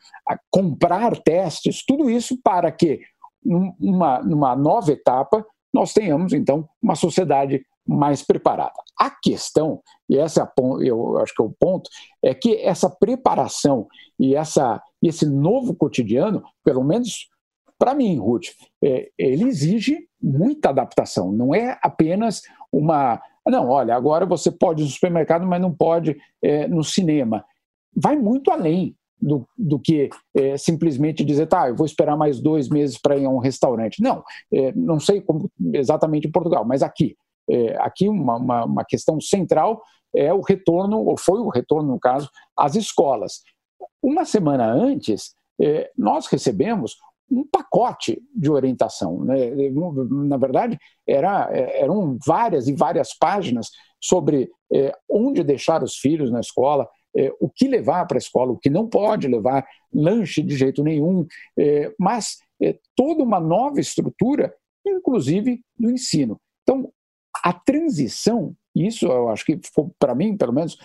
comprar 0.50 1.20
testes, 1.22 1.84
tudo 1.84 2.08
isso 2.08 2.38
para 2.42 2.70
que, 2.70 3.00
numa, 3.44 4.22
numa 4.22 4.54
nova 4.54 4.92
etapa, 4.92 5.44
nós 5.74 5.92
tenhamos, 5.92 6.32
então, 6.32 6.68
uma 6.80 6.94
sociedade 6.94 7.64
mais 7.84 8.22
preparada. 8.22 8.74
A 8.98 9.10
questão, 9.10 9.80
e 10.08 10.16
essa 10.16 10.42
é 10.42 10.62
eu 10.82 11.18
acho 11.18 11.34
que 11.34 11.42
é 11.42 11.44
o 11.44 11.54
ponto, 11.58 11.90
é 12.22 12.32
que 12.32 12.56
essa 12.58 12.88
preparação 12.88 13.88
e 14.18 14.36
essa, 14.36 14.80
esse 15.02 15.26
novo 15.26 15.74
cotidiano, 15.74 16.42
pelo 16.64 16.84
menos 16.84 17.28
para 17.82 17.96
mim, 17.96 18.16
Ruth, 18.16 18.50
é, 18.80 19.10
ele 19.18 19.42
exige 19.42 20.06
muita 20.22 20.68
adaptação. 20.68 21.32
Não 21.32 21.52
é 21.52 21.76
apenas 21.82 22.42
uma. 22.70 23.20
Não, 23.44 23.68
olha, 23.68 23.96
agora 23.96 24.24
você 24.24 24.52
pode 24.52 24.82
ir 24.82 24.84
no 24.84 24.90
supermercado, 24.90 25.44
mas 25.44 25.60
não 25.60 25.74
pode 25.74 26.16
é, 26.40 26.68
no 26.68 26.84
cinema. 26.84 27.44
Vai 27.92 28.14
muito 28.14 28.52
além 28.52 28.94
do, 29.20 29.48
do 29.58 29.80
que 29.80 30.10
é, 30.32 30.56
simplesmente 30.56 31.24
dizer, 31.24 31.48
tá, 31.48 31.70
eu 31.70 31.74
vou 31.74 31.84
esperar 31.84 32.16
mais 32.16 32.40
dois 32.40 32.68
meses 32.68 32.96
para 32.96 33.16
ir 33.16 33.24
a 33.24 33.28
um 33.28 33.38
restaurante. 33.38 34.00
Não, 34.00 34.22
é, 34.54 34.70
não 34.76 35.00
sei 35.00 35.20
como 35.20 35.50
exatamente 35.74 36.28
em 36.28 36.32
Portugal, 36.32 36.64
mas 36.64 36.84
aqui. 36.84 37.16
É, 37.50 37.76
aqui 37.78 38.08
uma, 38.08 38.36
uma, 38.36 38.64
uma 38.64 38.84
questão 38.84 39.20
central 39.20 39.82
é 40.14 40.32
o 40.32 40.40
retorno, 40.40 41.00
ou 41.00 41.18
foi 41.18 41.40
o 41.40 41.48
retorno, 41.48 41.94
no 41.94 41.98
caso, 41.98 42.30
às 42.56 42.76
escolas. 42.76 43.40
Uma 44.00 44.24
semana 44.24 44.72
antes, 44.72 45.34
é, 45.60 45.90
nós 45.98 46.28
recebemos 46.28 46.94
um 47.32 47.46
pacote 47.46 48.22
de 48.34 48.50
orientação. 48.50 49.24
Né? 49.24 49.50
Na 50.10 50.36
verdade, 50.36 50.78
era, 51.06 51.48
eram 51.50 52.18
várias 52.24 52.68
e 52.68 52.74
várias 52.74 53.16
páginas 53.16 53.70
sobre 53.98 54.50
é, 54.72 54.92
onde 55.08 55.42
deixar 55.42 55.82
os 55.82 55.96
filhos 55.96 56.30
na 56.30 56.40
escola, 56.40 56.86
é, 57.16 57.32
o 57.40 57.48
que 57.48 57.66
levar 57.66 58.06
para 58.06 58.16
a 58.16 58.18
escola, 58.18 58.52
o 58.52 58.58
que 58.58 58.68
não 58.68 58.86
pode 58.86 59.28
levar, 59.28 59.66
lanche 59.92 60.42
de 60.42 60.56
jeito 60.56 60.82
nenhum, 60.82 61.26
é, 61.58 61.92
mas 61.98 62.38
toda 62.94 63.24
uma 63.24 63.40
nova 63.40 63.80
estrutura, 63.80 64.54
inclusive 64.86 65.60
do 65.76 65.90
ensino. 65.90 66.40
Então, 66.62 66.92
a 67.42 67.52
transição, 67.52 68.54
isso 68.74 69.06
eu 69.06 69.28
acho 69.30 69.44
que 69.44 69.58
ficou, 69.58 69.92
para 69.98 70.14
mim, 70.14 70.36
pelo 70.36 70.52
menos 70.52 70.78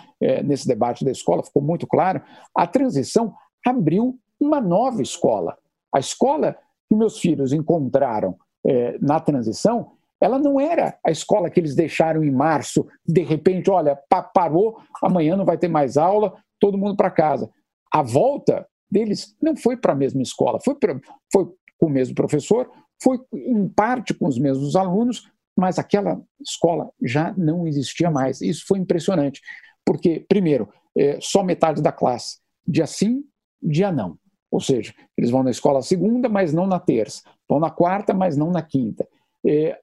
nesse 0.43 0.67
debate 0.67 1.05
da 1.05 1.11
escola, 1.11 1.43
ficou 1.43 1.61
muito 1.61 1.85
claro, 1.85 2.19
a 2.55 2.65
transição 2.65 3.31
abriu 3.63 4.17
uma 4.39 4.59
nova 4.59 5.03
escola 5.03 5.55
a 5.93 5.99
escola 5.99 6.57
que 6.89 6.95
meus 6.95 7.19
filhos 7.19 7.53
encontraram 7.53 8.37
é, 8.65 8.97
na 8.99 9.19
transição, 9.19 9.91
ela 10.19 10.39
não 10.39 10.59
era 10.59 10.97
a 11.05 11.11
escola 11.11 11.49
que 11.49 11.59
eles 11.59 11.75
deixaram 11.75 12.23
em 12.23 12.31
março, 12.31 12.87
de 13.05 13.21
repente, 13.21 13.69
olha, 13.69 13.97
parou, 14.33 14.81
amanhã 15.01 15.35
não 15.35 15.45
vai 15.45 15.57
ter 15.57 15.67
mais 15.67 15.95
aula, 15.97 16.33
todo 16.59 16.77
mundo 16.77 16.95
para 16.95 17.11
casa. 17.11 17.49
A 17.91 18.01
volta 18.01 18.67
deles 18.89 19.35
não 19.41 19.55
foi 19.55 19.77
para 19.77 19.93
a 19.93 19.95
mesma 19.95 20.21
escola, 20.21 20.59
foi, 20.63 20.75
pra, 20.75 20.99
foi 21.31 21.45
com 21.79 21.85
o 21.85 21.89
mesmo 21.89 22.15
professor, 22.15 22.69
foi 23.01 23.19
em 23.31 23.67
parte 23.69 24.13
com 24.13 24.27
os 24.27 24.39
mesmos 24.39 24.75
alunos, 24.75 25.29
mas 25.55 25.77
aquela 25.77 26.21
escola 26.41 26.89
já 27.01 27.33
não 27.37 27.67
existia 27.67 28.09
mais. 28.09 28.41
Isso 28.41 28.65
foi 28.67 28.79
impressionante, 28.79 29.41
porque, 29.85 30.25
primeiro, 30.27 30.69
é, 30.97 31.19
só 31.21 31.43
metade 31.43 31.81
da 31.81 31.91
classe, 31.91 32.39
dia 32.67 32.87
sim, 32.87 33.23
dia 33.61 33.91
não. 33.91 34.17
Ou 34.51 34.59
seja, 34.59 34.93
eles 35.17 35.29
vão 35.29 35.43
na 35.43 35.51
escola 35.51 35.81
segunda, 35.81 36.29
mas 36.29 36.53
não 36.53 36.65
na 36.65 36.79
terça, 36.79 37.21
vão 37.47 37.59
na 37.59 37.69
quarta, 37.69 38.13
mas 38.13 38.37
não 38.37 38.51
na 38.51 38.61
quinta. 38.61 39.07
É, 39.45 39.79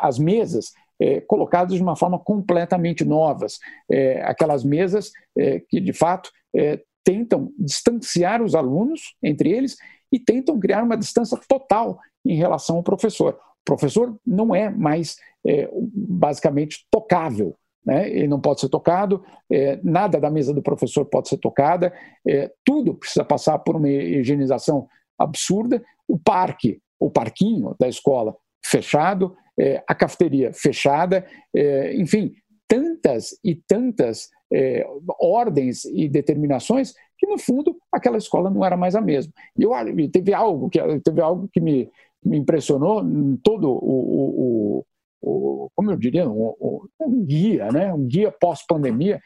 as 0.00 0.18
mesas 0.18 0.72
é, 1.00 1.20
colocadas 1.22 1.74
de 1.74 1.82
uma 1.82 1.96
forma 1.96 2.18
completamente 2.18 3.04
novas, 3.04 3.58
é, 3.90 4.22
aquelas 4.22 4.62
mesas 4.62 5.10
é, 5.36 5.60
que 5.60 5.80
de 5.80 5.92
fato 5.92 6.30
é, 6.54 6.80
tentam 7.02 7.50
distanciar 7.58 8.42
os 8.42 8.54
alunos 8.54 9.14
entre 9.22 9.50
eles 9.50 9.76
e 10.12 10.18
tentam 10.18 10.58
criar 10.60 10.82
uma 10.82 10.96
distância 10.96 11.38
total 11.48 11.98
em 12.24 12.36
relação 12.36 12.76
ao 12.76 12.82
professor. 12.82 13.34
O 13.34 13.64
professor 13.64 14.16
não 14.26 14.54
é 14.54 14.68
mais 14.68 15.16
é, 15.46 15.70
basicamente 15.72 16.86
tocável 16.90 17.56
né? 17.84 18.08
ele 18.08 18.28
não 18.28 18.40
pode 18.40 18.60
ser 18.60 18.68
tocado, 18.68 19.22
é, 19.50 19.78
nada 19.82 20.20
da 20.20 20.30
mesa 20.30 20.52
do 20.52 20.62
professor 20.62 21.04
pode 21.04 21.28
ser 21.28 21.38
tocada, 21.38 21.92
é, 22.26 22.50
tudo 22.64 22.94
precisa 22.94 23.24
passar 23.24 23.58
por 23.60 23.76
uma 23.76 23.88
higienização 23.88 24.88
absurda. 25.18 25.82
O 26.06 26.18
parque, 26.18 26.80
o 26.98 27.10
parquinho 27.10 27.74
da 27.78 27.88
escola 27.88 28.36
fechado, 28.64 29.36
é, 29.58 29.82
a 29.86 29.94
cafeteria 29.94 30.52
fechada, 30.52 31.26
é, 31.54 31.94
enfim, 31.96 32.32
tantas 32.68 33.30
e 33.44 33.54
tantas 33.54 34.28
é, 34.52 34.86
ordens 35.20 35.84
e 35.84 36.08
determinações 36.08 36.94
que 37.18 37.26
no 37.26 37.38
fundo 37.38 37.76
aquela 37.92 38.16
escola 38.16 38.50
não 38.50 38.64
era 38.64 38.76
mais 38.76 38.94
a 38.94 39.00
mesma. 39.00 39.32
E 39.56 39.62
eu, 39.62 39.72
teve 40.10 40.32
algo 40.32 40.70
que 40.70 40.80
teve 41.00 41.20
algo 41.20 41.48
que 41.52 41.60
me, 41.60 41.90
me 42.24 42.38
impressionou 42.38 43.02
em 43.02 43.36
todo 43.36 43.70
o, 43.70 44.78
o 44.78 44.86
como 45.20 45.90
eu 45.90 45.96
diria, 45.96 46.28
um, 46.28 46.54
um 47.00 47.24
guia, 47.24 47.70
né? 47.70 47.92
um 47.92 48.06
guia 48.06 48.32
pós-pandemia, 48.32 49.20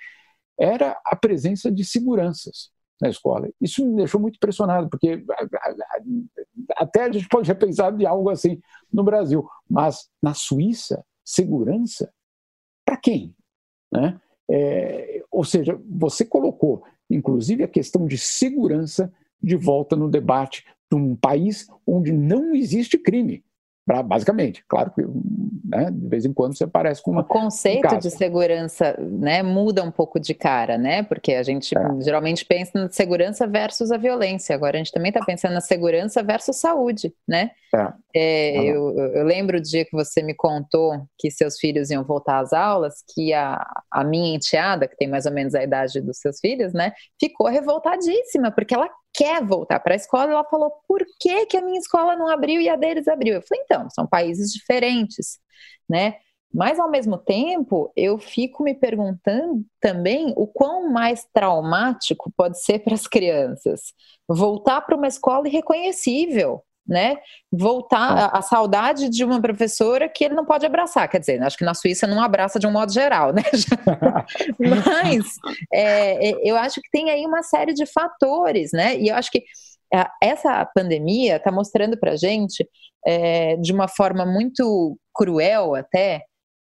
era 0.59 1.01
a 1.05 1.17
presença 1.17 1.71
de 1.71 1.85
seguranças 1.85 2.71
na 3.01 3.09
escola. 3.09 3.49
Isso 3.61 3.85
me 3.87 3.97
deixou 3.97 4.21
muito 4.21 4.37
impressionado, 4.37 4.89
porque 4.89 5.25
até 6.77 7.05
a 7.05 7.13
gente 7.13 7.29
pode 7.29 7.49
repensar 7.49 7.95
de 7.97 8.07
algo 8.07 8.31
assim 8.31 8.61
no 8.93 9.03
Brasil, 9.03 9.49
mas 9.69 10.09
na 10.23 10.35
Suíça, 10.35 11.05
segurança 11.25 12.13
para 12.85 12.97
quem? 12.97 13.35
Né? 13.93 14.21
É, 14.51 15.23
ou 15.31 15.45
seja, 15.45 15.81
você 15.89 16.25
colocou, 16.25 16.85
inclusive, 17.11 17.65
a 17.65 17.69
questão 17.69 18.07
de 18.07 18.19
segurança 18.19 19.13
de 19.43 19.57
volta 19.57 19.97
no 19.97 20.09
debate 20.09 20.65
de 20.91 20.97
um 20.97 21.17
país 21.17 21.67
onde 21.87 22.13
não 22.13 22.55
existe 22.55 22.99
crime 22.99 23.45
basicamente. 23.87 24.65
Claro 24.67 24.91
que 24.93 25.03
né, 25.65 25.91
de 25.91 26.09
vez 26.09 26.25
em 26.25 26.33
quando 26.33 26.57
você 26.57 26.65
aparece 26.65 27.03
com 27.03 27.11
uma. 27.11 27.21
O 27.21 27.25
conceito 27.25 27.99
de 27.99 28.11
segurança 28.11 28.97
né, 28.99 29.43
muda 29.43 29.83
um 29.83 29.91
pouco 29.91 30.19
de 30.19 30.33
cara, 30.33 30.79
né? 30.79 31.03
Porque 31.03 31.35
a 31.35 31.43
gente 31.43 31.77
é. 31.77 32.01
geralmente 32.01 32.45
pensa 32.47 32.73
na 32.75 32.91
segurança 32.91 33.47
versus 33.47 33.91
a 33.91 33.99
violência. 33.99 34.55
Agora 34.55 34.77
a 34.77 34.79
gente 34.79 34.93
também 34.93 35.11
está 35.11 35.23
pensando 35.25 35.53
na 35.53 35.61
segurança 35.61 36.23
versus 36.23 36.57
saúde, 36.57 37.13
né? 37.29 37.51
É. 37.75 37.93
É, 38.17 38.65
eu, 38.65 38.97
eu, 38.97 39.25
lembro 39.25 39.59
o 39.59 39.61
dia 39.61 39.85
que 39.85 39.93
você 39.93 40.23
me 40.23 40.35
contou 40.35 41.07
que 41.19 41.31
seus 41.31 41.59
filhos 41.59 41.91
iam 41.91 42.05
voltar 42.05 42.39
às 42.39 42.53
aulas, 42.53 43.03
que 43.13 43.35
a, 43.35 43.67
a 43.91 44.05
minha 44.05 44.37
enteada, 44.37 44.87
que 44.87 44.97
tem 44.97 45.09
mais 45.09 45.27
ou 45.27 45.33
menos 45.33 45.55
a 45.55 45.65
idade 45.65 46.01
dos 46.01 46.19
seus 46.19 46.39
filhos, 46.39 46.73
né, 46.73 46.93
ficou 47.19 47.49
revoltadíssima, 47.49 48.53
porque 48.53 48.75
ela 48.75 48.89
quer 49.15 49.45
voltar 49.45 49.81
para 49.81 49.95
a 49.95 49.97
escola, 49.97 50.31
ela 50.33 50.45
falou: 50.45 50.73
por 50.89 51.05
que, 51.21 51.47
que 51.47 51.57
a 51.57 51.63
minha 51.63 51.79
escola 51.79 52.17
não 52.17 52.29
abriu 52.29 52.61
e 52.61 52.69
a 52.69 52.77
deles 52.77 53.09
abriu? 53.09 53.35
Eu 53.35 53.43
falei: 53.43 53.63
então, 53.65 53.89
são 53.91 54.07
países 54.07 54.53
diferentes, 54.53 55.39
né? 55.89 56.17
Mas, 56.53 56.79
ao 56.79 56.89
mesmo 56.89 57.19
tempo, 57.19 57.93
eu 57.97 58.17
fico 58.17 58.63
me 58.63 58.75
perguntando 58.75 59.65
também 59.81 60.33
o 60.37 60.47
quão 60.47 60.89
mais 60.89 61.27
traumático 61.33 62.33
pode 62.37 62.63
ser 62.63 62.79
para 62.79 62.95
as 62.95 63.09
crianças 63.09 63.93
voltar 64.29 64.81
para 64.83 64.97
uma 64.97 65.09
escola 65.09 65.49
irreconhecível, 65.49 66.63
né? 66.87 67.17
Voltar 67.51 67.99
a, 67.99 68.39
a, 68.39 68.43
saudade 68.43 69.09
de 69.09 69.25
uma 69.25 69.41
professora 69.41 70.09
que 70.09 70.25
ele 70.25 70.35
não 70.35 70.45
pode 70.45 70.67
abraçar. 70.67 71.09
Quer 71.09 71.19
dizer, 71.19 71.43
acho 71.43 71.57
que 71.57 71.65
na 71.65 71.75
Suíça 71.75 72.07
não 72.07 72.23
abraça 72.23 72.59
de 72.59 72.67
um 72.67 72.73
modo 72.73 72.93
geral, 72.93 73.33
né? 73.33 73.43
Mas 74.59 75.27
é, 75.73 76.31
é, 76.31 76.35
eu 76.43 76.57
acho 76.57 76.81
que 76.81 76.91
tem 76.91 77.11
aí 77.11 77.25
uma 77.25 77.43
série 77.43 77.73
de 77.73 77.87
fatores, 77.87 78.71
né? 78.73 78.97
E 78.97 79.09
eu 79.09 79.17
acho 79.17 79.31
que 79.31 79.43
é, 79.93 80.07
essa 80.23 80.65
pandemia 80.75 81.37
está 81.37 81.51
mostrando 81.51 81.99
para 81.99 82.17
gente, 82.17 82.69
é, 83.07 83.57
de 83.57 83.73
uma 83.73 83.89
forma 83.89 84.27
muito 84.27 84.99
cruel 85.15 85.75
até, 85.75 86.23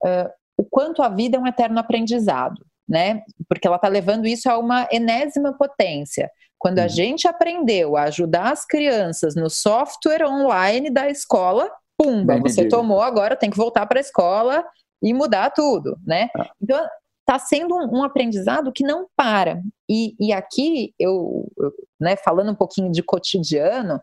é, 0.04 0.30
o 0.58 0.64
quanto 0.64 1.02
a 1.02 1.08
vida 1.08 1.36
é 1.36 1.40
um 1.40 1.46
eterno 1.46 1.78
aprendizado, 1.78 2.64
né? 2.88 3.22
Porque 3.48 3.66
ela 3.66 3.76
está 3.76 3.88
levando 3.88 4.26
isso 4.26 4.48
a 4.48 4.58
uma 4.58 4.88
enésima 4.90 5.52
potência. 5.52 6.30
Quando 6.58 6.78
a 6.78 6.82
uhum. 6.82 6.88
gente 6.88 7.28
aprendeu 7.28 7.96
a 7.96 8.04
ajudar 8.04 8.52
as 8.52 8.64
crianças 8.64 9.34
no 9.34 9.50
software 9.50 10.26
online 10.26 10.90
da 10.90 11.08
escola, 11.08 11.70
pumba, 11.98 12.38
você 12.40 12.68
tomou, 12.68 13.00
agora 13.00 13.36
tem 13.36 13.50
que 13.50 13.56
voltar 13.56 13.86
para 13.86 13.98
a 13.98 14.00
escola 14.00 14.64
e 15.02 15.12
mudar 15.12 15.50
tudo, 15.50 15.98
né? 16.06 16.28
Ah. 16.36 16.50
Então, 16.60 16.86
está 17.20 17.38
sendo 17.38 17.74
um, 17.74 17.98
um, 17.98 18.04
aprendizado 18.04 18.72
que 18.72 18.84
não 18.84 19.08
para. 19.16 19.60
E, 19.88 20.14
e 20.20 20.32
aqui, 20.32 20.94
eu, 20.98 21.50
eu, 21.58 21.72
né, 22.00 22.16
falando 22.16 22.52
um 22.52 22.54
pouquinho 22.54 22.90
de 22.90 23.02
cotidiano, 23.02 24.00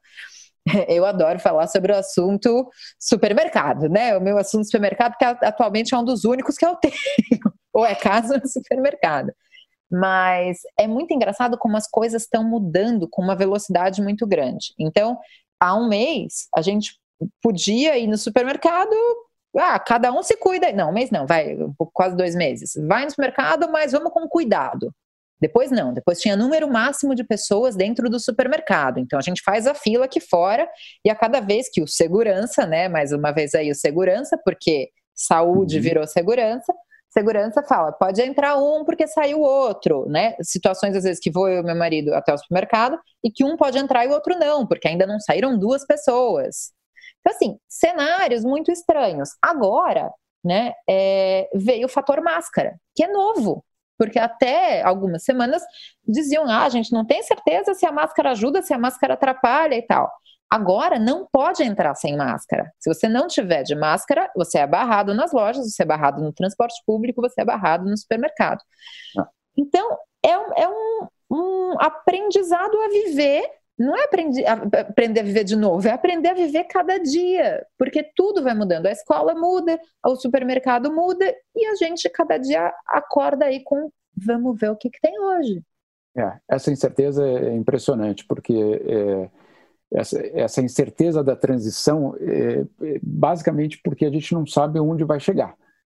eu 0.89 1.05
adoro 1.05 1.39
falar 1.39 1.67
sobre 1.67 1.91
o 1.91 1.97
assunto 1.97 2.69
supermercado, 2.99 3.87
né? 3.89 4.17
O 4.17 4.21
meu 4.21 4.37
assunto 4.37 4.65
supermercado, 4.65 5.15
que 5.17 5.25
atualmente 5.25 5.93
é 5.93 5.97
um 5.97 6.03
dos 6.03 6.25
únicos 6.25 6.57
que 6.57 6.65
eu 6.65 6.75
tenho, 6.81 7.41
ou 7.71 7.85
é 7.85 7.95
casa 7.95 8.37
no 8.37 8.47
supermercado. 8.47 9.31
Mas 9.93 10.57
é 10.77 10.87
muito 10.87 11.13
engraçado 11.13 11.57
como 11.57 11.77
as 11.77 11.87
coisas 11.87 12.23
estão 12.23 12.43
mudando 12.43 13.07
com 13.07 13.21
uma 13.21 13.35
velocidade 13.35 14.01
muito 14.01 14.25
grande. 14.25 14.73
Então, 14.79 15.19
há 15.59 15.75
um 15.75 15.87
mês, 15.87 16.47
a 16.55 16.61
gente 16.61 16.99
podia 17.41 17.97
ir 17.97 18.07
no 18.07 18.17
supermercado 18.17 18.95
ah, 19.55 19.79
cada 19.79 20.11
um 20.11 20.23
se 20.23 20.35
cuida. 20.35 20.71
Não, 20.71 20.89
um 20.89 20.93
mês 20.93 21.11
não, 21.11 21.27
vai, 21.27 21.55
quase 21.93 22.15
dois 22.15 22.35
meses. 22.35 22.73
Vai 22.87 23.03
no 23.05 23.11
supermercado, 23.11 23.71
mas 23.71 23.91
vamos 23.91 24.11
com 24.11 24.27
cuidado. 24.27 24.91
Depois 25.39 25.69
não, 25.69 25.93
depois 25.93 26.19
tinha 26.19 26.37
número 26.37 26.71
máximo 26.71 27.13
de 27.13 27.23
pessoas 27.23 27.75
dentro 27.75 28.09
do 28.09 28.19
supermercado. 28.19 28.97
Então 28.99 29.19
a 29.19 29.21
gente 29.21 29.41
faz 29.43 29.67
a 29.67 29.73
fila 29.73 30.05
aqui 30.05 30.19
fora 30.21 30.67
e 31.03 31.09
a 31.09 31.15
cada 31.15 31.41
vez 31.41 31.69
que 31.69 31.81
o 31.81 31.87
segurança, 31.87 32.65
né, 32.65 32.87
mais 32.87 33.11
uma 33.11 33.31
vez 33.31 33.53
aí 33.53 33.69
o 33.69 33.75
segurança, 33.75 34.39
porque 34.43 34.89
saúde 35.13 35.77
uhum. 35.77 35.83
virou 35.83 36.07
segurança, 36.07 36.73
segurança 37.13 37.63
fala, 37.63 37.91
pode 37.91 38.21
entrar 38.21 38.57
um 38.57 38.83
porque 38.83 39.07
saiu 39.07 39.39
outro, 39.39 40.05
né? 40.09 40.35
Situações 40.41 40.95
às 40.95 41.03
vezes 41.03 41.21
que 41.21 41.31
vou 41.31 41.47
eu 41.47 41.61
e 41.61 41.63
meu 41.63 41.75
marido 41.75 42.13
até 42.13 42.33
o 42.33 42.37
supermercado 42.37 42.99
e 43.23 43.31
que 43.31 43.43
um 43.43 43.55
pode 43.55 43.77
entrar 43.77 44.03
e 44.05 44.07
o 44.09 44.11
outro 44.11 44.37
não, 44.37 44.65
porque 44.65 44.87
ainda 44.87 45.05
não 45.05 45.19
saíram 45.19 45.57
duas 45.57 45.85
pessoas. 45.85 46.73
Então 47.21 47.33
assim, 47.35 47.57
cenários 47.69 48.43
muito 48.43 48.71
estranhos. 48.71 49.29
Agora, 49.41 50.11
né, 50.43 50.73
é, 50.89 51.47
veio 51.53 51.85
o 51.85 51.89
fator 51.89 52.19
máscara, 52.21 52.75
que 52.95 53.03
é 53.03 53.07
novo, 53.07 53.63
porque 53.97 54.19
até 54.19 54.81
algumas 54.81 55.23
semanas 55.23 55.63
diziam: 56.05 56.45
ah, 56.49 56.63
a 56.63 56.69
gente 56.69 56.91
não 56.91 57.05
tem 57.05 57.23
certeza 57.23 57.73
se 57.73 57.85
a 57.85 57.91
máscara 57.91 58.31
ajuda, 58.31 58.61
se 58.61 58.73
a 58.73 58.77
máscara 58.77 59.13
atrapalha 59.13 59.75
e 59.75 59.81
tal. 59.83 60.11
Agora 60.53 60.99
não 60.99 61.27
pode 61.31 61.63
entrar 61.63 61.95
sem 61.95 62.15
máscara. 62.15 62.71
Se 62.79 62.93
você 62.93 63.09
não 63.09 63.25
tiver 63.25 63.63
de 63.63 63.73
máscara, 63.73 64.29
você 64.35 64.59
é 64.59 64.67
barrado 64.67 65.11
nas 65.11 65.31
lojas, 65.31 65.65
você 65.65 65.81
é 65.81 65.85
barrado 65.85 66.21
no 66.21 66.31
transporte 66.31 66.79
público, 66.85 67.21
você 67.21 67.41
é 67.41 67.45
barrado 67.45 67.89
no 67.89 67.97
supermercado. 67.97 68.59
Ah. 69.17 69.27
Então, 69.57 69.97
é 70.21 70.37
um, 70.37 70.53
é 70.55 70.69
um, 70.69 71.07
um 71.31 71.75
aprendizado 71.79 72.79
a 72.81 72.87
viver 72.89 73.49
não 73.79 73.97
é 73.97 74.03
aprender, 74.03 74.45
aprender 74.45 75.19
a 75.21 75.23
viver 75.23 75.43
de 75.43 75.55
novo, 75.55 75.87
é 75.87 75.91
aprender 75.91 76.29
a 76.29 76.35
viver 76.35 76.65
cada 76.65 76.99
dia, 76.99 77.65
porque 77.75 78.03
tudo 78.15 78.43
vai 78.43 78.53
mudando. 78.53 78.85
A 78.85 78.91
escola 78.91 79.33
muda, 79.33 79.79
o 80.05 80.15
supermercado 80.15 80.93
muda 80.93 81.35
e 81.55 81.65
a 81.65 81.73
gente 81.73 82.07
cada 82.11 82.37
dia 82.37 82.71
acorda 82.87 83.45
aí 83.45 83.63
com 83.63 83.89
vamos 84.15 84.59
ver 84.59 84.69
o 84.69 84.75
que, 84.75 84.91
que 84.91 85.01
tem 85.01 85.19
hoje. 85.19 85.63
É, 86.15 86.37
essa 86.47 86.71
incerteza 86.71 87.27
é 87.27 87.55
impressionante, 87.55 88.23
porque 88.27 88.53
é, 88.53 89.29
essa, 89.93 90.19
essa, 90.33 90.61
incerteza 90.61 91.23
da 91.23 91.35
transição 91.35 92.15
é, 92.19 92.65
é, 92.81 92.99
basicamente 93.01 93.79
porque 93.83 94.05
a 94.05 94.09
gente 94.09 94.33
não 94.33 94.45
sabe 94.45 94.79
onde 94.79 95.03
vai 95.03 95.19
chegar. 95.19 95.55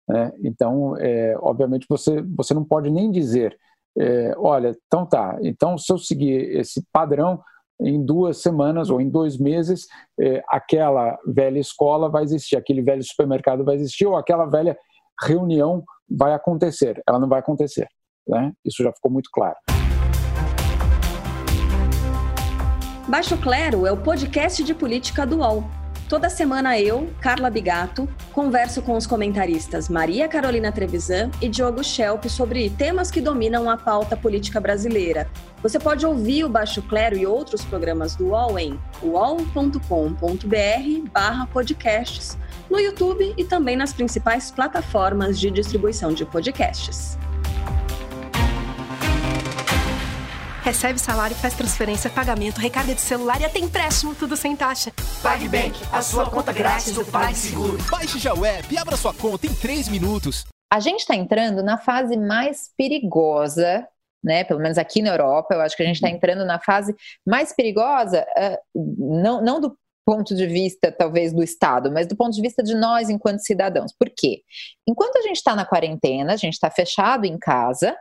Né? 0.07 0.31
Então, 0.43 0.95
é, 0.97 1.35
obviamente, 1.39 1.85
você, 1.89 2.21
você 2.21 2.53
não 2.53 2.63
pode 2.63 2.89
nem 2.91 3.09
dizer, 3.09 3.57
é, 3.97 4.33
olha, 4.37 4.75
então 4.85 5.05
tá, 5.05 5.37
então 5.41 5.77
se 5.77 5.91
eu 5.91 5.97
seguir 5.97 6.57
esse 6.57 6.83
padrão, 6.91 7.41
em 7.79 8.03
duas 8.03 8.41
semanas 8.41 8.89
ou 8.89 9.01
em 9.01 9.09
dois 9.09 9.37
meses, 9.37 9.87
eh, 10.19 10.41
aquela 10.47 11.17
velha 11.27 11.59
escola 11.59 12.09
vai 12.09 12.23
existir, 12.23 12.55
aquele 12.55 12.81
velho 12.81 13.03
supermercado 13.03 13.65
vai 13.65 13.75
existir, 13.75 14.05
ou 14.05 14.15
aquela 14.15 14.45
velha 14.45 14.77
reunião 15.21 15.83
vai 16.09 16.33
acontecer. 16.33 17.01
Ela 17.07 17.19
não 17.19 17.27
vai 17.27 17.39
acontecer. 17.39 17.87
Né? 18.27 18.53
Isso 18.63 18.83
já 18.83 18.91
ficou 18.93 19.11
muito 19.11 19.29
claro. 19.31 19.57
Baixo 23.15 23.38
Clero 23.38 23.88
é 23.88 23.91
o 23.93 23.95
podcast 23.95 24.62
de 24.62 24.74
política 24.74 25.25
do 25.25 25.38
UOL. 25.38 25.63
Toda 26.10 26.29
semana 26.29 26.77
eu, 26.77 27.10
Carla 27.22 27.50
Bigato, 27.50 28.10
converso 28.34 28.81
com 28.81 28.98
os 28.98 29.07
comentaristas 29.07 29.88
Maria 29.88 30.27
Carolina 30.27 30.69
Trevisan 30.69 31.31
e 31.41 31.48
Diogo 31.48 31.81
Schelp 31.81 32.25
sobre 32.25 32.69
temas 32.69 33.10
que 33.10 33.22
dominam 33.22 33.69
a 33.69 33.77
pauta 33.77 34.17
política 34.17 34.60
brasileira. 34.60 35.29
Você 35.63 35.79
pode 35.79 36.05
ouvir 36.05 36.43
o 36.43 36.50
Baixo 36.50 36.81
Clero 36.81 37.15
e 37.15 37.25
outros 37.25 37.63
programas 37.63 38.17
do 38.17 38.31
UOL 38.31 38.60
em 38.60 38.77
uol.com.br 39.01 39.79
podcasts, 41.53 42.38
no 42.69 42.77
YouTube 42.81 43.34
e 43.38 43.45
também 43.45 43.77
nas 43.77 43.93
principais 43.93 44.51
plataformas 44.51 45.39
de 45.39 45.50
distribuição 45.50 46.12
de 46.12 46.25
podcasts. 46.25 47.17
Recebe 50.65 50.98
salário, 50.98 51.36
faz 51.36 51.53
transferência, 51.53 52.10
pagamento, 52.10 52.60
recarga 52.60 52.95
de 52.95 53.00
celular 53.00 53.39
e 53.39 53.45
até 53.45 53.60
empréstimo, 53.60 54.15
tudo 54.15 54.36
sem 54.36 54.55
taxa. 54.55 54.91
PagBank, 55.22 55.79
a 55.94 56.01
sua 56.01 56.27
conta 56.27 56.51
grátis 56.51 56.92
do 56.92 57.05
PagSeguro. 57.05 57.77
Baixe 57.87 58.18
já 58.18 58.33
o 58.33 58.44
app 58.44 58.74
e 58.74 58.75
abra 58.75 58.98
sua 58.98 59.13
conta 59.13 59.46
em 59.46 59.53
3 59.53 59.89
minutos. 59.89 60.44
A 60.74 60.79
gente 60.79 61.01
está 61.01 61.16
entrando 61.16 61.61
na 61.61 61.77
fase 61.77 62.18
mais 62.18 62.72
perigosa 62.75 63.87
né, 64.24 64.44
pelo 64.44 64.59
menos 64.59 64.79
aqui 64.79 65.03
na 65.03 65.11
Europa, 65.11 65.53
eu 65.53 65.61
acho 65.61 65.77
que 65.77 65.83
a 65.83 65.85
gente 65.85 65.98
está 65.98 66.09
entrando 66.09 66.44
na 66.44 66.59
fase 66.59 66.96
mais 67.24 67.53
perigosa, 67.53 68.25
uh, 68.35 68.57
não, 68.98 69.44
não 69.44 69.61
do 69.61 69.77
ponto 70.03 70.33
de 70.33 70.48
vista, 70.48 70.92
talvez, 70.92 71.31
do 71.31 71.44
Estado, 71.44 71.92
mas 71.92 72.07
do 72.07 72.16
ponto 72.16 72.33
de 72.33 72.42
vista 72.42 72.63
de 72.63 72.74
nós 72.74 73.07
enquanto 73.07 73.46
cidadãos. 73.46 73.94
Por 73.94 74.09
quê? 74.09 74.42
Enquanto 74.89 75.18
a 75.18 75.22
gente 75.22 75.35
está 75.35 75.55
na 75.55 75.63
quarentena, 75.63 76.33
a 76.33 76.37
gente 76.37 76.53
está 76.53 76.72
fechado 76.72 77.25
em 77.25 77.37
casa, 77.37 77.96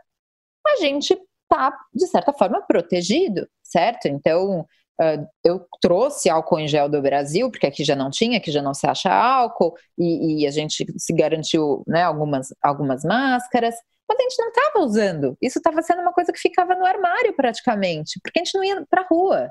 a 0.67 0.77
gente 0.77 1.15
está, 1.45 1.77
de 1.95 2.07
certa 2.07 2.33
forma, 2.33 2.63
protegido, 2.63 3.49
certo? 3.63 4.07
Então, 4.07 4.61
uh, 5.01 5.27
eu 5.45 5.67
trouxe 5.81 6.29
álcool 6.29 6.61
em 6.61 6.69
gel 6.69 6.89
do 6.89 7.01
Brasil, 7.01 7.51
porque 7.51 7.67
aqui 7.67 7.85
já 7.85 7.95
não 7.97 8.11
tinha, 8.11 8.39
aqui 8.39 8.51
já 8.51 8.63
não 8.63 8.75
se 8.75 8.87
acha 8.87 9.13
álcool, 9.13 9.75
e, 9.99 10.43
e 10.43 10.47
a 10.47 10.51
gente 10.51 10.87
se 10.99 11.13
garantiu 11.13 11.83
né, 11.87 12.03
algumas, 12.03 12.49
algumas 12.63 13.05
máscaras, 13.05 13.75
mas 14.09 14.19
a 14.19 14.23
gente 14.23 14.39
não 14.39 14.49
estava 14.49 14.85
usando. 14.85 15.37
Isso 15.41 15.59
estava 15.59 15.81
sendo 15.83 16.03
uma 16.03 16.13
coisa 16.13 16.33
que 16.33 16.39
ficava 16.39 16.75
no 16.75 16.85
armário 16.85 17.35
praticamente, 17.35 18.21
porque 18.23 18.41
a 18.41 18.45
gente 18.45 18.57
não 18.57 18.65
ia 18.65 18.85
para 18.89 19.03
a 19.03 19.07
rua. 19.07 19.51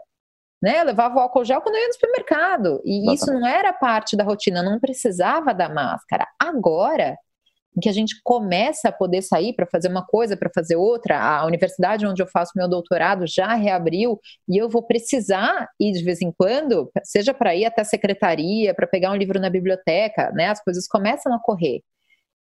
Né, 0.61 0.81
levava 0.81 1.17
o 1.17 1.19
álcool 1.19 1.43
gel 1.43 1.59
quando 1.59 1.75
eu 1.75 1.81
ia 1.81 1.87
no 1.87 1.93
supermercado. 1.93 2.81
E 2.85 3.13
isso 3.13 3.25
não 3.33 3.45
era 3.45 3.73
parte 3.73 4.15
da 4.15 4.23
rotina, 4.23 4.63
não 4.63 4.79
precisava 4.79 5.53
da 5.53 5.67
máscara. 5.67 6.25
Agora, 6.39 7.17
em 7.75 7.79
que 7.79 7.89
a 7.89 7.93
gente 7.93 8.21
começa 8.23 8.89
a 8.89 8.91
poder 8.91 9.21
sair 9.21 9.53
para 9.53 9.65
fazer 9.65 9.87
uma 9.89 10.05
coisa, 10.05 10.37
para 10.37 10.49
fazer 10.53 10.75
outra. 10.75 11.19
A 11.19 11.45
universidade 11.45 12.05
onde 12.05 12.21
eu 12.21 12.27
faço 12.27 12.53
meu 12.55 12.67
doutorado 12.67 13.25
já 13.27 13.53
reabriu 13.53 14.19
e 14.47 14.57
eu 14.57 14.69
vou 14.69 14.83
precisar 14.83 15.67
ir 15.79 15.91
de 15.93 16.03
vez 16.03 16.21
em 16.21 16.31
quando, 16.31 16.91
seja 17.03 17.33
para 17.33 17.55
ir 17.55 17.65
até 17.65 17.81
a 17.81 17.85
secretaria, 17.85 18.73
para 18.73 18.87
pegar 18.87 19.11
um 19.11 19.15
livro 19.15 19.39
na 19.39 19.49
biblioteca, 19.49 20.31
né? 20.31 20.49
As 20.49 20.63
coisas 20.63 20.87
começam 20.87 21.33
a 21.33 21.39
correr. 21.39 21.81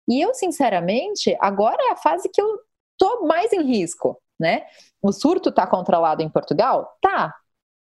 E 0.08 0.20
eu, 0.20 0.34
sinceramente, 0.34 1.36
agora 1.40 1.78
é 1.88 1.92
a 1.92 1.96
fase 1.96 2.28
que 2.32 2.40
eu 2.40 2.58
tô 2.98 3.26
mais 3.26 3.52
em 3.52 3.62
risco, 3.62 4.20
né? 4.38 4.62
O 5.00 5.12
surto 5.12 5.50
está 5.50 5.66
controlado 5.66 6.22
em 6.22 6.28
Portugal? 6.28 6.96
Tá. 7.00 7.34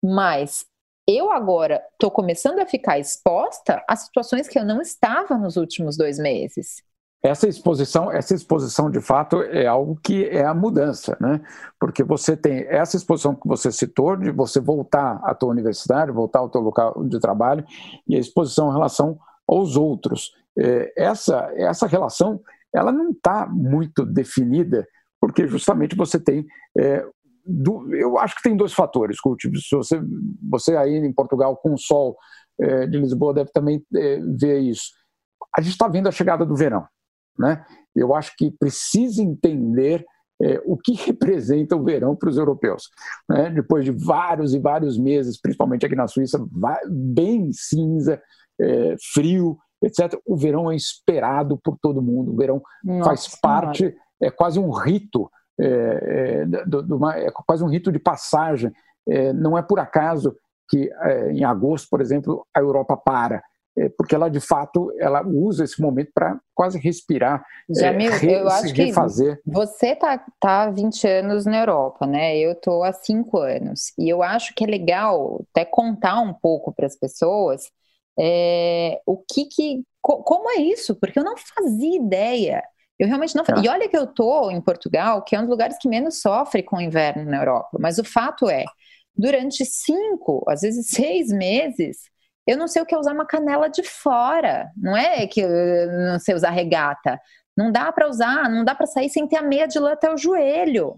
Mas 0.03 0.67
eu 1.07 1.31
agora 1.33 1.83
estou 1.93 2.11
começando 2.11 2.59
a 2.59 2.67
ficar 2.67 2.99
exposta 2.99 3.83
a 3.89 3.97
situações 3.97 4.47
que 4.47 4.59
eu 4.59 4.65
não 4.65 4.83
estava 4.83 5.39
nos 5.39 5.57
últimos 5.57 5.97
dois 5.97 6.19
meses. 6.19 6.83
Essa 7.23 7.49
exposição, 7.49 8.13
essa 8.13 8.33
exposição 8.33 8.89
de 8.89 9.01
fato 9.01 9.43
é 9.43 9.67
algo 9.67 9.99
que 10.03 10.25
é 10.27 10.45
a 10.45 10.55
mudança, 10.55 11.17
né? 11.21 11.41
Porque 11.79 12.05
você 12.05 12.37
tem 12.37 12.61
essa 12.69 12.97
exposição 12.97 13.35
que 13.35 13.47
você 13.49 13.73
citou 13.73 14.17
de 14.17 14.31
você 14.31 14.61
voltar 14.61 15.21
à 15.25 15.35
tua 15.35 15.51
universidade, 15.51 16.13
voltar 16.13 16.39
ao 16.39 16.49
teu 16.49 16.61
local 16.61 17.05
de 17.05 17.19
trabalho 17.19 17.65
e 18.07 18.15
a 18.15 18.21
exposição 18.21 18.71
em 18.71 18.73
relação 18.73 19.19
aos 19.49 19.77
outros. 19.77 20.31
É, 20.57 20.93
essa 20.97 21.51
essa 21.57 21.87
relação 21.87 22.41
ela 22.73 22.93
não 22.93 23.11
está 23.11 23.47
muito 23.47 24.05
definida 24.05 24.87
porque 25.21 25.47
justamente 25.49 25.97
você 25.97 26.21
tem 26.21 26.47
é, 26.79 27.05
do, 27.45 27.93
eu 27.95 28.19
acho 28.19 28.37
que 28.37 28.43
tem 28.43 28.57
dois 28.57 28.75
fatores, 28.75 29.19
Curti. 29.19 29.51
Se 29.61 29.75
você, 29.75 30.01
você 30.49 30.77
aí 30.77 30.95
em 30.95 31.13
Portugal 31.13 31.57
com 31.57 31.73
o 31.73 31.79
sol 31.79 32.17
é, 32.61 32.87
de 32.87 32.99
Lisboa 32.99 33.33
deve 33.35 33.51
também 33.51 33.83
é, 33.97 34.21
ver 34.39 34.61
isso. 34.61 34.93
A 35.57 35.61
gente 35.63 35.73
está 35.73 35.89
vendo 35.89 36.09
a 36.09 36.13
chegada 36.13 36.45
do 36.45 36.55
verão. 36.55 36.87
Né? 37.39 37.65
Eu 37.95 38.15
acho 38.15 38.35
que 38.37 38.51
precisa 38.51 39.23
entender 39.23 40.05
é, 40.41 40.61
o 40.65 40.77
que 40.77 40.93
representa 40.93 41.77
o 41.77 41.85
verão 41.85 42.15
para 42.15 42.29
os 42.29 42.37
europeus. 42.37 42.85
Né? 43.29 43.51
Depois 43.51 43.85
de 43.85 43.91
vários 43.91 44.55
e 44.55 44.59
vários 44.59 44.99
meses, 44.99 45.41
principalmente 45.41 45.85
aqui 45.85 45.97
na 45.97 46.09
Suíça, 46.09 46.45
bem 46.89 47.51
cinza, 47.53 48.21
é, 48.61 48.97
frio, 49.13 49.59
etc., 49.83 50.19
o 50.27 50.37
verão 50.37 50.71
é 50.71 50.77
esperado 50.77 51.59
por 51.59 51.77
todo 51.81 52.03
mundo. 52.03 52.33
O 52.33 52.37
verão 52.37 52.63
Nossa, 52.85 53.05
faz 53.05 53.41
parte, 53.41 53.95
é 54.21 54.31
quase 54.31 54.59
um 54.59 54.71
rito, 54.71 55.31
é, 55.61 55.65
é, 55.65 56.47
do, 56.67 56.83
do, 56.83 56.97
uma, 56.97 57.17
é 57.17 57.31
quase 57.31 57.65
um 57.65 57.69
rito 57.69 57.91
de 57.91 57.99
passagem. 57.99 58.73
É, 59.09 59.33
não 59.33 59.57
é 59.57 59.63
por 59.63 59.79
acaso 59.81 60.37
que 60.71 60.91
em 61.31 61.45
agosto, 61.45 61.89
por 61.91 61.99
exemplo, 61.99 62.47
a 62.55 62.61
Europa 62.61 62.95
para 62.95 63.37
é, 63.37 63.43
porque 63.97 64.15
ela 64.15 64.29
de 64.29 64.41
fato 64.41 64.93
ela 64.99 65.23
usa 65.27 65.65
esse 65.65 65.81
momento 65.81 66.11
para 66.15 66.39
quase 66.55 66.79
respirar, 66.79 67.45
Jamil, 67.69 68.13
é, 68.13 68.17
re, 68.17 68.33
eu 68.35 68.49
acho 68.49 68.73
que 68.73 68.85
refazer. 68.85 69.41
Você 69.47 69.95
tá 69.95 70.25
tá 70.41 70.63
há 70.63 70.71
20 70.71 71.07
anos 71.07 71.45
na 71.45 71.59
Europa, 71.61 72.07
né? 72.07 72.39
Eu 72.39 72.55
tô 72.55 72.83
há 72.83 72.93
5 72.93 73.39
anos 73.39 73.93
e 73.99 74.09
eu 74.09 74.23
acho 74.23 74.55
que 74.55 74.65
é 74.65 74.67
legal 74.67 75.45
até 75.51 75.65
contar 75.65 76.21
um 76.21 76.33
pouco 76.33 76.73
para 76.73 76.87
as 76.87 76.97
pessoas 76.97 77.71
é, 78.19 79.01
o 79.07 79.17
que 79.17 79.45
que 79.45 79.85
co, 80.03 80.23
como 80.25 80.51
é 80.51 80.57
isso, 80.57 80.97
porque 80.97 81.19
eu 81.19 81.25
não 81.25 81.37
fazia 81.37 81.97
ideia. 81.97 82.63
Eu 82.99 83.07
realmente 83.07 83.37
não. 83.37 83.45
Ah. 83.47 83.63
E 83.63 83.69
olha 83.69 83.89
que 83.89 83.97
eu 83.97 84.07
tô 84.07 84.51
em 84.51 84.61
Portugal, 84.61 85.23
que 85.23 85.37
é 85.37 85.39
um 85.39 85.43
dos 85.43 85.51
lugares 85.51 85.79
que 85.79 85.89
menos 85.89 86.21
sofre 86.21 86.63
com 86.63 86.77
o 86.77 86.81
inverno 86.81 87.25
na 87.31 87.39
Europa. 87.39 87.79
Mas 87.79 87.99
o 87.99 88.05
fato 88.05 88.51
é, 88.51 88.65
durante 89.15 89.65
cinco, 89.65 90.45
às 90.49 90.63
vezes 90.63 90.89
seis 90.89 91.29
meses, 91.29 92.11
Eu 92.49 92.57
não 92.57 92.67
sei 92.67 92.81
o 92.81 92.87
que 92.87 92.95
é 92.95 92.99
usar 92.99 93.13
uma 93.13 93.27
canela 93.27 93.69
de 93.69 93.83
fora, 93.83 94.73
não 94.75 94.97
é 94.97 95.27
que 95.27 95.43
eu 95.43 95.51
não 95.93 96.19
sei 96.19 96.35
usar 96.35 96.49
regata. 96.49 97.21
Não 97.55 97.71
dá 97.71 97.93
para 97.93 98.09
usar, 98.09 98.49
não 98.49 98.65
dá 98.65 98.75
para 98.75 98.87
sair 98.87 99.11
sem 99.11 99.29
ter 99.29 99.37
a 99.37 99.43
meia 99.43 99.69
de 99.69 99.79
lã 99.79 99.93
até 99.93 100.11
o 100.11 100.17
joelho. 100.17 100.97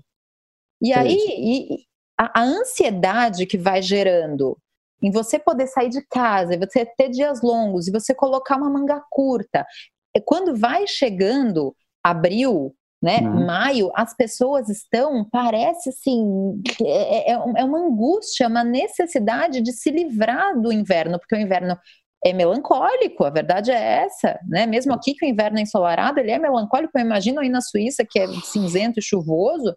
E 0.80 0.92
aí, 0.92 1.16
e 1.18 1.86
a, 2.16 2.40
a 2.40 2.42
ansiedade 2.44 3.46
que 3.46 3.58
vai 3.58 3.82
gerando 3.82 4.56
em 5.02 5.10
você 5.10 5.40
poder 5.40 5.66
sair 5.66 5.88
de 5.88 6.06
casa, 6.06 6.56
você 6.56 6.86
ter 6.86 7.08
dias 7.08 7.42
longos 7.42 7.88
e 7.88 7.90
você 7.90 8.14
colocar 8.14 8.56
uma 8.56 8.70
manga 8.70 9.02
curta. 9.10 9.66
É 10.14 10.20
quando 10.20 10.56
vai 10.56 10.86
chegando 10.86 11.74
abril, 12.04 12.76
né, 13.02 13.18
uhum. 13.20 13.46
maio, 13.46 13.90
as 13.94 14.14
pessoas 14.14 14.68
estão, 14.68 15.24
parece 15.30 15.88
assim, 15.88 16.60
é, 16.82 17.32
é, 17.32 17.32
é, 17.32 17.64
uma 17.64 17.78
angústia, 17.78 18.46
uma 18.46 18.62
necessidade 18.62 19.62
de 19.62 19.72
se 19.72 19.90
livrar 19.90 20.60
do 20.60 20.70
inverno, 20.70 21.18
porque 21.18 21.34
o 21.34 21.40
inverno 21.40 21.78
é 22.22 22.32
melancólico, 22.34 23.24
a 23.24 23.30
verdade 23.30 23.70
é 23.70 24.04
essa, 24.04 24.38
né? 24.46 24.66
Mesmo 24.66 24.92
aqui 24.92 25.14
que 25.14 25.24
o 25.24 25.28
inverno 25.28 25.58
é 25.58 25.62
ensolarado, 25.62 26.20
ele 26.20 26.30
é 26.30 26.38
melancólico. 26.38 26.92
Eu 26.94 27.00
imagino 27.00 27.40
aí 27.40 27.48
na 27.48 27.62
Suíça 27.62 28.04
que 28.08 28.18
é 28.18 28.26
cinzento 28.42 28.98
e 28.98 29.02
chuvoso, 29.02 29.74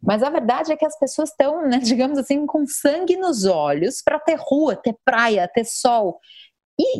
mas 0.00 0.22
a 0.22 0.30
verdade 0.30 0.72
é 0.72 0.76
que 0.76 0.86
as 0.86 0.96
pessoas 0.96 1.30
estão, 1.30 1.66
né, 1.66 1.78
digamos 1.82 2.18
assim, 2.18 2.46
com 2.46 2.64
sangue 2.66 3.16
nos 3.16 3.44
olhos 3.44 4.00
para 4.04 4.20
ter 4.20 4.36
rua, 4.38 4.76
ter 4.76 4.94
praia, 5.04 5.50
ter 5.52 5.64
sol. 5.64 6.20
E 6.78 6.98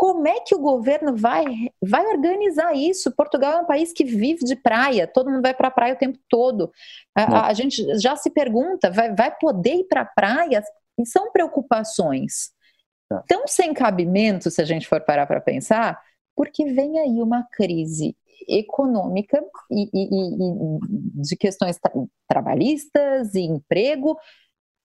como 0.00 0.26
é 0.26 0.40
que 0.40 0.54
o 0.54 0.58
governo 0.58 1.14
vai, 1.14 1.44
vai 1.78 2.06
organizar 2.06 2.74
isso? 2.74 3.14
Portugal 3.14 3.52
é 3.52 3.60
um 3.60 3.66
país 3.66 3.92
que 3.92 4.02
vive 4.02 4.46
de 4.46 4.56
praia, 4.56 5.06
todo 5.06 5.30
mundo 5.30 5.42
vai 5.42 5.52
para 5.52 5.68
a 5.68 5.70
praia 5.70 5.92
o 5.92 5.98
tempo 5.98 6.18
todo. 6.26 6.72
A, 7.14 7.48
a, 7.48 7.52
gente 7.52 7.84
já 8.00 8.16
se 8.16 8.30
pergunta, 8.30 8.90
vai, 8.90 9.14
vai 9.14 9.30
poder 9.36 9.74
ir 9.74 9.84
para 9.84 10.00
a 10.00 10.06
praia? 10.06 10.64
E 10.98 11.04
são 11.04 11.30
preocupações 11.30 12.50
tá. 13.10 13.22
tão 13.28 13.46
sem 13.46 13.74
cabimento, 13.74 14.50
se 14.50 14.62
a 14.62 14.64
gente 14.64 14.88
for 14.88 15.02
parar 15.02 15.26
para 15.26 15.38
pensar, 15.38 16.00
porque 16.34 16.64
vem 16.72 16.98
aí 16.98 17.20
uma 17.20 17.46
crise 17.52 18.16
econômica 18.48 19.44
e, 19.70 19.82
e, 19.92 20.04
e 20.06 21.22
de 21.22 21.36
questões 21.36 21.78
tra 21.78 21.92
trabalhistas 22.26 23.34
e 23.34 23.42
emprego, 23.42 24.18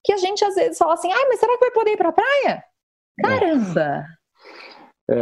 que 0.03 0.11
a 0.11 0.17
gente 0.17 0.43
às 0.43 0.55
vezes 0.55 0.77
fala 0.77 0.95
assim, 0.95 1.09
ai, 1.09 1.25
mas 1.29 1.39
será 1.39 1.53
que 1.53 1.63
vai 1.63 1.71
poder 1.71 1.91
ir 1.91 1.97
para 1.97 2.09
a 2.09 2.11
praia? 2.11 2.65
Caramba! 3.21 4.05
É, 4.11 4.24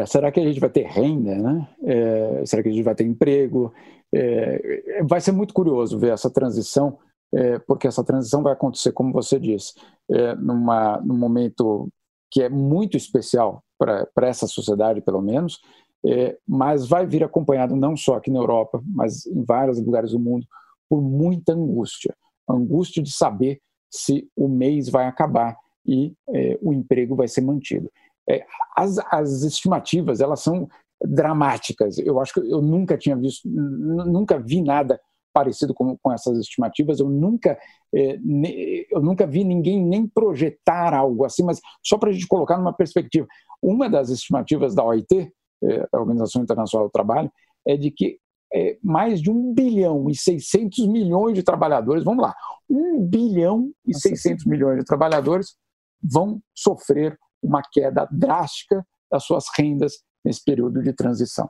será 0.06 0.32
que 0.32 0.40
a 0.40 0.44
gente 0.44 0.60
vai 0.60 0.70
ter 0.70 0.86
renda, 0.86 1.36
né? 1.36 1.70
É, 1.84 2.46
será 2.46 2.64
que 2.64 2.70
a 2.70 2.72
gente 2.72 2.84
vai 2.84 2.96
ter 2.96 3.04
emprego? 3.04 3.74
É, 4.14 5.04
vai 5.04 5.20
ser 5.20 5.32
muito 5.32 5.54
curioso 5.54 5.98
ver 6.00 6.14
essa 6.14 6.30
transição, 6.30 7.00
é, 7.34 7.60
porque 7.60 7.88
essa 7.88 8.04
transição 8.04 8.44
vai 8.44 8.54
acontecer, 8.54 8.92
como 8.92 9.12
você 9.12 9.40
disse, 9.40 9.74
é, 10.10 10.36
numa, 10.36 11.02
num 11.02 11.18
momento 11.18 11.90
que 12.32 12.42
é 12.42 12.50
muito 12.50 12.96
especial 12.96 13.64
para 13.78 14.28
essa 14.28 14.48
sociedade, 14.48 15.02
pelo 15.02 15.22
menos, 15.22 15.60
é, 16.06 16.38
mas 16.48 16.88
vai 16.88 17.06
vir 17.06 17.24
acompanhado 17.24 17.76
não 17.76 17.96
só 17.96 18.16
aqui 18.16 18.30
na 18.30 18.40
Europa, 18.40 18.82
mas 18.86 19.26
em 19.26 19.44
vários 19.44 19.80
lugares 19.80 20.12
do 20.12 20.20
mundo, 20.20 20.46
por 20.90 21.02
muita 21.02 21.54
angústia. 21.54 22.16
Angústia 22.50 23.02
de 23.02 23.12
saber 23.12 23.62
se 23.90 24.28
o 24.36 24.48
mês 24.48 24.90
vai 24.90 25.06
acabar 25.06 25.56
e 25.86 26.14
é, 26.30 26.58
o 26.62 26.74
emprego 26.74 27.16
vai 27.16 27.28
ser 27.28 27.42
mantido. 27.42 27.90
É, 28.30 28.46
as, 28.76 28.98
as, 29.12 29.44
estimativas 29.44 30.22
elas 30.22 30.42
são 30.42 30.68
dramáticas. 31.04 31.98
Eu 31.98 32.20
acho 32.20 32.34
que 32.34 32.40
eu 32.40 32.62
nunca 32.62 32.98
tinha 32.98 33.16
visto, 33.16 33.48
nunca 33.48 34.40
vi 34.40 34.62
nada 34.62 35.00
parecido 35.34 35.74
com, 35.74 35.98
com 35.98 36.12
essas 36.12 36.38
estimativas. 36.38 37.00
Eu 37.00 37.10
nunca, 37.10 37.58
é, 37.94 38.18
ne, 38.18 38.86
eu 38.90 39.02
nunca 39.02 39.28
vi 39.28 39.44
ninguém 39.44 39.84
nem 39.84 40.08
projetar 40.08 40.94
algo 40.94 41.26
assim. 41.26 41.44
Mas 41.44 41.60
só 41.84 41.98
para 41.98 42.10
a 42.10 42.14
gente 42.14 42.28
colocar 42.28 42.58
numa 42.58 42.74
perspectiva, 42.74 43.28
uma 43.62 43.90
das 43.90 44.10
estimativas 44.10 44.74
da 44.76 44.84
OIT 44.84 45.34
é, 45.64 45.88
a 45.92 46.00
Organização 46.00 46.44
Internacional 46.44 46.88
do 46.88 46.92
Trabalho, 46.92 47.32
é 47.66 47.78
de 47.78 47.90
que 47.90 48.20
é, 48.54 48.78
mais 48.84 49.22
de 49.22 49.32
1 49.32 49.54
bilhão 49.54 50.10
e 50.10 50.16
600 50.16 50.88
milhões 50.88 51.34
de 51.34 51.44
trabalhadores, 51.44 52.04
vamos 52.04 52.24
lá, 52.24 52.36
1 52.70 53.08
bilhão 53.08 53.72
e 53.86 53.98
600 53.98 54.46
milhões 54.46 54.80
de 54.80 54.86
trabalhadores 54.86 55.56
vão 56.04 56.42
sofrer 56.54 57.18
uma 57.44 57.62
queda 57.62 58.08
drástica 58.12 58.86
das 59.12 59.24
suas 59.24 59.46
rendas 59.58 60.02
nesse 60.24 60.44
período 60.44 60.82
de 60.82 60.94
transição. 60.94 61.50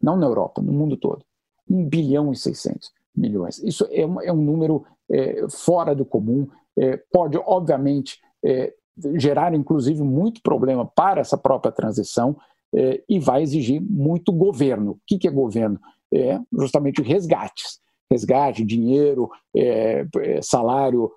Não 0.00 0.16
na 0.16 0.26
Europa, 0.26 0.62
no 0.62 0.72
mundo 0.72 0.96
todo. 0.96 1.24
1 1.68 1.88
bilhão 1.88 2.32
e 2.32 2.36
600 2.36 2.90
milhões. 3.16 3.58
Isso 3.58 3.86
é 3.90 4.06
um, 4.06 4.20
é 4.20 4.32
um 4.32 4.42
número 4.42 4.84
é, 5.10 5.46
fora 5.48 5.94
do 5.94 6.04
comum, 6.04 6.48
é, 6.78 6.96
pode, 7.12 7.38
obviamente, 7.38 8.18
é, 8.44 8.72
gerar, 9.16 9.54
inclusive, 9.54 10.02
muito 10.02 10.40
problema 10.42 10.86
para 10.86 11.20
essa 11.20 11.36
própria 11.36 11.72
transição, 11.72 12.36
é, 12.74 13.02
e 13.08 13.20
vai 13.20 13.42
exigir 13.42 13.80
muito 13.80 14.32
governo. 14.32 14.92
O 14.92 15.00
que, 15.06 15.18
que 15.18 15.28
é 15.28 15.30
governo? 15.30 15.78
É 16.12 16.40
justamente 16.52 17.02
resgates. 17.02 17.80
Resgate, 18.10 18.64
dinheiro, 18.64 19.30
é, 19.56 20.06
salário, 20.42 21.10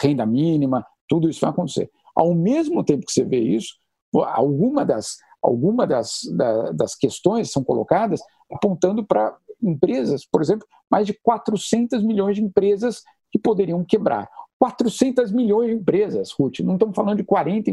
renda 0.00 0.26
mínima, 0.26 0.84
tudo 1.08 1.28
isso 1.28 1.40
vai 1.40 1.50
acontecer. 1.50 1.88
Ao 2.14 2.34
mesmo 2.34 2.84
tempo 2.84 3.06
que 3.06 3.12
você 3.12 3.24
vê 3.24 3.40
isso, 3.40 3.74
alguma 4.14 4.84
das, 4.84 5.16
alguma 5.42 5.86
das, 5.86 6.20
da, 6.36 6.72
das 6.72 6.94
questões 6.94 7.50
são 7.50 7.64
colocadas 7.64 8.20
apontando 8.50 9.04
para 9.04 9.36
empresas, 9.62 10.24
por 10.24 10.42
exemplo, 10.42 10.66
mais 10.90 11.06
de 11.06 11.14
400 11.14 12.04
milhões 12.04 12.36
de 12.36 12.42
empresas 12.42 13.02
que 13.32 13.38
poderiam 13.38 13.84
quebrar. 13.84 14.28
400 14.58 15.32
milhões 15.32 15.70
de 15.70 15.76
empresas, 15.76 16.30
Ruth. 16.32 16.60
Não 16.60 16.74
estamos 16.74 16.94
falando 16.94 17.18
de 17.18 17.24
40, 17.24 17.72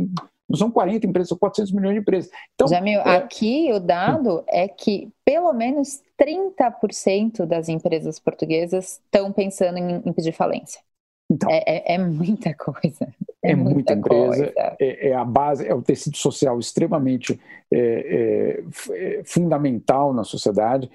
não 0.49 0.57
são 0.57 0.71
40 0.71 1.07
empresas, 1.07 1.29
são 1.29 1.37
400 1.37 1.71
milhões 1.71 1.93
de 1.93 2.01
empresas. 2.01 2.31
Então, 2.55 2.67
Jamil, 2.67 2.99
é... 3.01 3.17
aqui 3.17 3.71
o 3.71 3.79
dado 3.79 4.43
é 4.47 4.67
que 4.67 5.11
pelo 5.23 5.53
menos 5.53 6.01
30% 6.19 7.45
das 7.45 7.69
empresas 7.69 8.19
portuguesas 8.19 8.99
estão 9.05 9.31
pensando 9.31 9.77
em, 9.77 10.01
em 10.05 10.13
pedir 10.13 10.33
falência. 10.33 10.81
Então, 11.29 11.49
é, 11.49 11.63
é, 11.65 11.95
é, 11.95 11.97
muita 11.97 12.53
coisa. 12.53 13.07
É, 13.43 13.51
é 13.51 13.55
muita, 13.55 13.73
muita, 13.73 13.93
empresa. 13.93 14.53
É, 14.79 15.09
é, 15.09 15.15
a 15.15 15.25
base, 15.25 15.67
é 15.67 15.73
o 15.73 15.81
tecido 15.81 16.17
social 16.17 16.59
extremamente 16.59 17.39
é, 17.73 18.63
é, 18.89 19.21
fundamental 19.25 20.13
na 20.13 20.23
sociedade. 20.23 20.89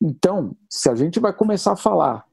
Então, 0.00 0.56
se 0.68 0.88
a 0.90 0.94
gente 0.94 1.20
vai 1.20 1.32
começar 1.32 1.72
a 1.72 1.76
falar 1.76 2.24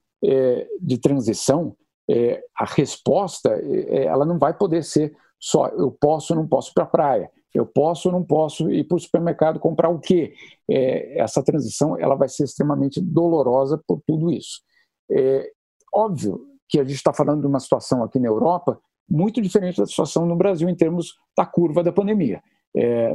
de 0.80 1.00
transição, 1.00 1.76
é, 2.10 2.44
a 2.56 2.66
resposta 2.66 3.50
é, 3.64 4.06
ela 4.06 4.26
não 4.26 4.38
vai 4.38 4.54
poder 4.54 4.84
ser 4.84 5.16
só 5.40 5.68
eu 5.70 5.92
posso 5.92 6.34
ou 6.34 6.40
não 6.40 6.48
posso 6.48 6.72
ir 6.72 6.74
para 6.74 6.84
a 6.84 6.88
praia, 6.88 7.32
eu 7.54 7.66
posso 7.66 8.10
ou 8.10 8.14
não 8.14 8.24
posso 8.24 8.70
ir 8.70 8.84
para 8.84 8.96
o 8.96 9.00
supermercado 9.00 9.60
comprar 9.60 9.90
o 9.90 10.00
quê? 10.00 10.34
É, 10.70 11.20
essa 11.20 11.44
transição 11.44 11.98
ela 11.98 12.16
vai 12.16 12.30
ser 12.30 12.44
extremamente 12.44 13.02
dolorosa 13.02 13.82
por 13.88 14.02
tudo 14.06 14.32
isso. 14.32 14.62
É, 15.10 15.50
óbvio 15.94 16.46
que 16.70 16.80
a 16.80 16.84
gente 16.84 16.96
está 16.96 17.12
falando 17.14 17.42
de 17.42 17.48
uma 17.48 17.60
situação 17.60 18.04
aqui 18.04 18.20
na 18.20 18.28
Europa 18.28 18.80
muito 19.12 19.41
diferente 19.41 19.78
da 19.78 19.86
situação 19.86 20.26
no 20.26 20.38
Brasil 20.38 20.69
em 20.69 20.76
termos 20.76 21.15
da 21.38 21.45
curva 21.45 21.84
da 21.84 21.91
pandemia. 21.91 22.41
É, 22.76 23.13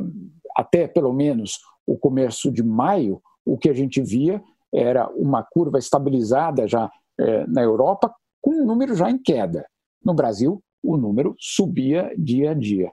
até 0.54 0.86
pelo 0.86 1.12
menos 1.12 1.58
o 1.86 1.96
começo 1.96 2.52
de 2.52 2.62
maio, 2.62 3.22
o 3.44 3.56
que 3.56 3.70
a 3.70 3.72
gente 3.72 4.02
via 4.02 4.42
era 4.74 5.08
uma 5.10 5.42
curva 5.42 5.78
estabilizada 5.78 6.68
já 6.68 6.90
é, 7.18 7.46
na 7.46 7.62
Europa, 7.62 8.14
com 8.42 8.50
um 8.50 8.66
número 8.66 8.94
já 8.94 9.10
em 9.10 9.16
queda. 9.16 9.66
No 10.04 10.12
Brasil, 10.12 10.62
o 10.82 10.96
número 10.98 11.34
subia 11.38 12.12
dia 12.18 12.50
a 12.50 12.54
dia. 12.54 12.92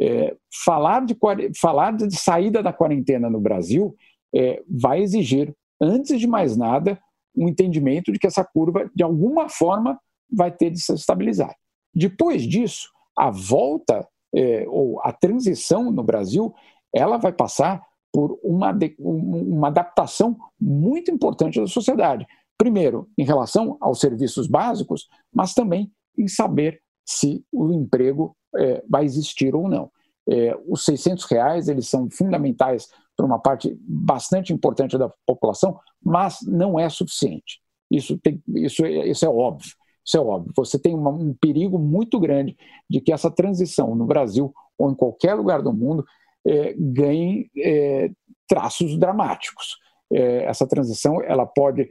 É, 0.00 0.36
falar, 0.64 1.04
de, 1.04 1.16
falar 1.60 1.92
de 1.92 2.16
saída 2.16 2.62
da 2.62 2.72
quarentena 2.72 3.28
no 3.28 3.40
Brasil 3.40 3.94
é, 4.34 4.62
vai 4.68 5.02
exigir, 5.02 5.54
antes 5.80 6.20
de 6.20 6.26
mais 6.26 6.56
nada, 6.56 6.98
um 7.36 7.48
entendimento 7.48 8.12
de 8.12 8.18
que 8.18 8.26
essa 8.26 8.44
curva, 8.44 8.88
de 8.94 9.02
alguma 9.02 9.48
forma, 9.48 9.98
vai 10.30 10.52
ter 10.52 10.70
de 10.70 10.80
se 10.80 10.92
estabilizar. 10.92 11.54
Depois 11.94 12.42
disso, 12.42 12.88
a 13.16 13.30
volta 13.30 14.06
é, 14.34 14.66
ou 14.68 15.00
a 15.02 15.12
transição 15.12 15.92
no 15.92 16.02
Brasil, 16.02 16.52
ela 16.92 17.16
vai 17.16 17.32
passar 17.32 17.82
por 18.12 18.38
uma, 18.42 18.76
uma 18.98 19.68
adaptação 19.68 20.36
muito 20.60 21.10
importante 21.10 21.60
da 21.60 21.66
sociedade. 21.66 22.26
Primeiro, 22.56 23.08
em 23.18 23.24
relação 23.24 23.76
aos 23.80 24.00
serviços 24.00 24.46
básicos, 24.46 25.08
mas 25.32 25.54
também 25.54 25.90
em 26.16 26.28
saber 26.28 26.80
se 27.04 27.44
o 27.52 27.72
emprego 27.72 28.36
é, 28.56 28.82
vai 28.88 29.04
existir 29.04 29.54
ou 29.54 29.68
não. 29.68 29.90
É, 30.28 30.56
os 30.66 30.84
600 30.84 31.24
reais 31.24 31.68
eles 31.68 31.88
são 31.88 32.08
fundamentais 32.08 32.88
para 33.16 33.26
uma 33.26 33.38
parte 33.38 33.76
bastante 33.80 34.52
importante 34.52 34.96
da 34.96 35.12
população, 35.26 35.78
mas 36.02 36.38
não 36.46 36.78
é 36.78 36.88
suficiente. 36.88 37.60
Isso, 37.90 38.16
tem, 38.18 38.42
isso, 38.54 38.84
é, 38.84 39.08
isso 39.08 39.24
é 39.24 39.28
óbvio. 39.28 39.72
Isso 40.04 40.16
é 40.16 40.20
óbvio. 40.20 40.52
Você 40.56 40.78
tem 40.78 40.94
uma, 40.94 41.10
um 41.10 41.34
perigo 41.34 41.78
muito 41.78 42.20
grande 42.20 42.56
de 42.88 43.00
que 43.00 43.12
essa 43.12 43.30
transição 43.30 43.94
no 43.94 44.06
Brasil 44.06 44.52
ou 44.76 44.90
em 44.90 44.94
qualquer 44.94 45.34
lugar 45.34 45.62
do 45.62 45.72
mundo 45.72 46.04
é, 46.46 46.74
ganhe 46.76 47.50
é, 47.56 48.10
traços 48.46 48.98
dramáticos. 48.98 49.78
É, 50.12 50.44
essa 50.44 50.66
transição 50.66 51.22
ela 51.22 51.46
pode 51.46 51.90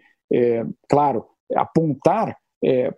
claro, 0.89 1.28
apontar 1.56 2.36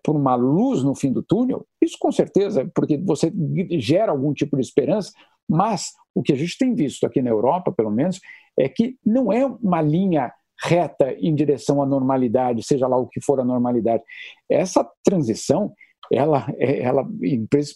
por 0.01 0.15
uma 0.15 0.35
luz 0.35 0.83
no 0.83 0.95
fim 0.95 1.11
do 1.11 1.21
túnel, 1.21 1.67
isso 1.81 1.97
com 1.99 2.09
certeza, 2.09 2.71
porque 2.73 2.97
você 2.97 3.29
gera 3.71 4.13
algum 4.13 4.33
tipo 4.33 4.55
de 4.55 4.61
esperança, 4.61 5.11
Mas 5.49 5.91
o 6.13 6.23
que 6.23 6.31
a 6.31 6.35
gente 6.35 6.57
tem 6.57 6.73
visto 6.73 7.05
aqui 7.05 7.21
na 7.21 7.29
Europa, 7.29 7.73
pelo 7.73 7.91
menos, 7.91 8.21
é 8.57 8.69
que 8.69 8.97
não 9.05 9.33
é 9.33 9.45
uma 9.45 9.81
linha 9.81 10.31
reta 10.63 11.13
em 11.13 11.33
direção 11.35 11.81
à 11.81 11.85
normalidade, 11.85 12.63
seja 12.63 12.87
lá 12.87 12.97
o 12.97 13.07
que 13.07 13.21
for 13.21 13.39
a 13.39 13.45
normalidade. 13.45 14.03
Essa 14.49 14.89
transição, 15.03 15.73
ela, 16.11 16.47
é, 16.57 16.81
ela 16.81 17.07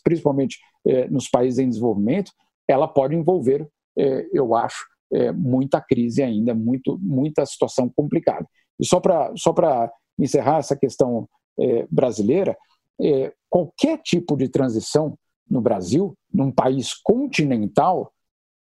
principalmente 0.04 0.58
é, 0.88 1.08
nos 1.10 1.28
países 1.28 1.60
em 1.60 1.70
desenvolvimento, 1.70 2.32
ela 2.68 2.88
pode 2.88 3.16
envolver, 3.16 3.68
é, 3.98 4.28
eu 4.32 4.56
acho, 4.56 4.88
muita 5.36 5.82
crise 5.82 6.22
ainda, 6.22 6.54
muito, 6.54 7.00
muita 7.02 7.44
situação 7.44 7.90
complicada. 7.90 8.46
E 8.80 8.86
só 8.86 9.00
para 9.00 9.34
só 9.36 9.52
encerrar 10.20 10.60
essa 10.60 10.76
questão 10.76 11.28
brasileira, 11.90 12.56
qualquer 13.50 13.98
tipo 14.04 14.38
de 14.38 14.48
transição 14.48 15.18
no 15.50 15.62
Brasil, 15.62 16.16
num 16.32 16.52
país 16.52 16.94
continental, 16.94 18.14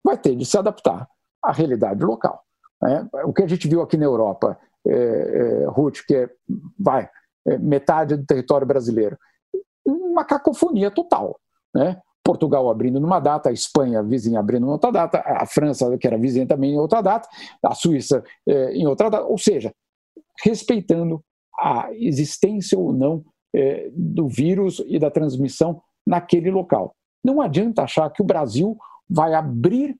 vai 0.03 0.17
ter 0.17 0.35
de 0.35 0.47
se 0.47 0.57
adaptar 0.57 1.07
à 1.45 1.53
realidade 1.53 2.03
local. 2.03 2.43
Né? 2.83 3.09
O 3.25 3.33
que 3.33 3.43
a 3.43 3.47
gente 3.47 3.69
viu 3.69 3.83
aqui 3.83 3.97
na 3.97 4.05
Europa, 4.05 4.59
é, 4.87 4.93
é, 4.93 5.65
Ruth, 5.67 5.99
que 6.07 6.15
é, 6.15 6.31
vai, 6.79 7.09
é, 7.47 7.59
metade 7.59 8.17
do 8.17 8.25
território 8.25 8.67
brasileiro, 8.67 9.19
uma 9.85 10.25
cacofonia 10.25 10.91
total. 10.91 11.39
Né? 11.75 12.01
Portugal 12.25 12.69
abrindo 12.71 13.01
numa 13.01 13.19
data, 13.19 13.49
a 13.49 13.53
Espanha 13.53 14.03
vizinha 14.03 14.41
abrindo 14.41 14.67
em 14.67 14.71
outra 14.71 14.91
data, 14.91 15.23
a 15.25 15.47
França, 15.47 15.97
que 15.99 16.07
era 16.07 16.19
vizinha 16.19 16.47
também 16.47 16.75
em 16.75 16.79
outra 16.79 17.01
data, 17.01 17.29
a 17.65 17.75
Suíça 17.75 18.23
é, 18.47 18.73
em 18.73 18.87
outra 18.87 19.11
data, 19.11 19.25
ou 19.25 19.39
seja, 19.39 19.73
respeitando 20.43 21.23
a 21.59 21.89
existência 21.93 22.79
ou 22.79 22.93
não 22.93 23.25
é, 23.55 23.91
do 23.93 24.29
vírus 24.29 24.83
e 24.87 24.99
da 24.99 25.11
transmissão 25.11 25.83
naquele 26.07 26.51
local. 26.51 26.95
Não 27.25 27.41
adianta 27.41 27.83
achar 27.83 28.09
que 28.11 28.23
o 28.23 28.25
Brasil 28.25 28.79
vai 29.09 29.35
abrir 29.35 29.97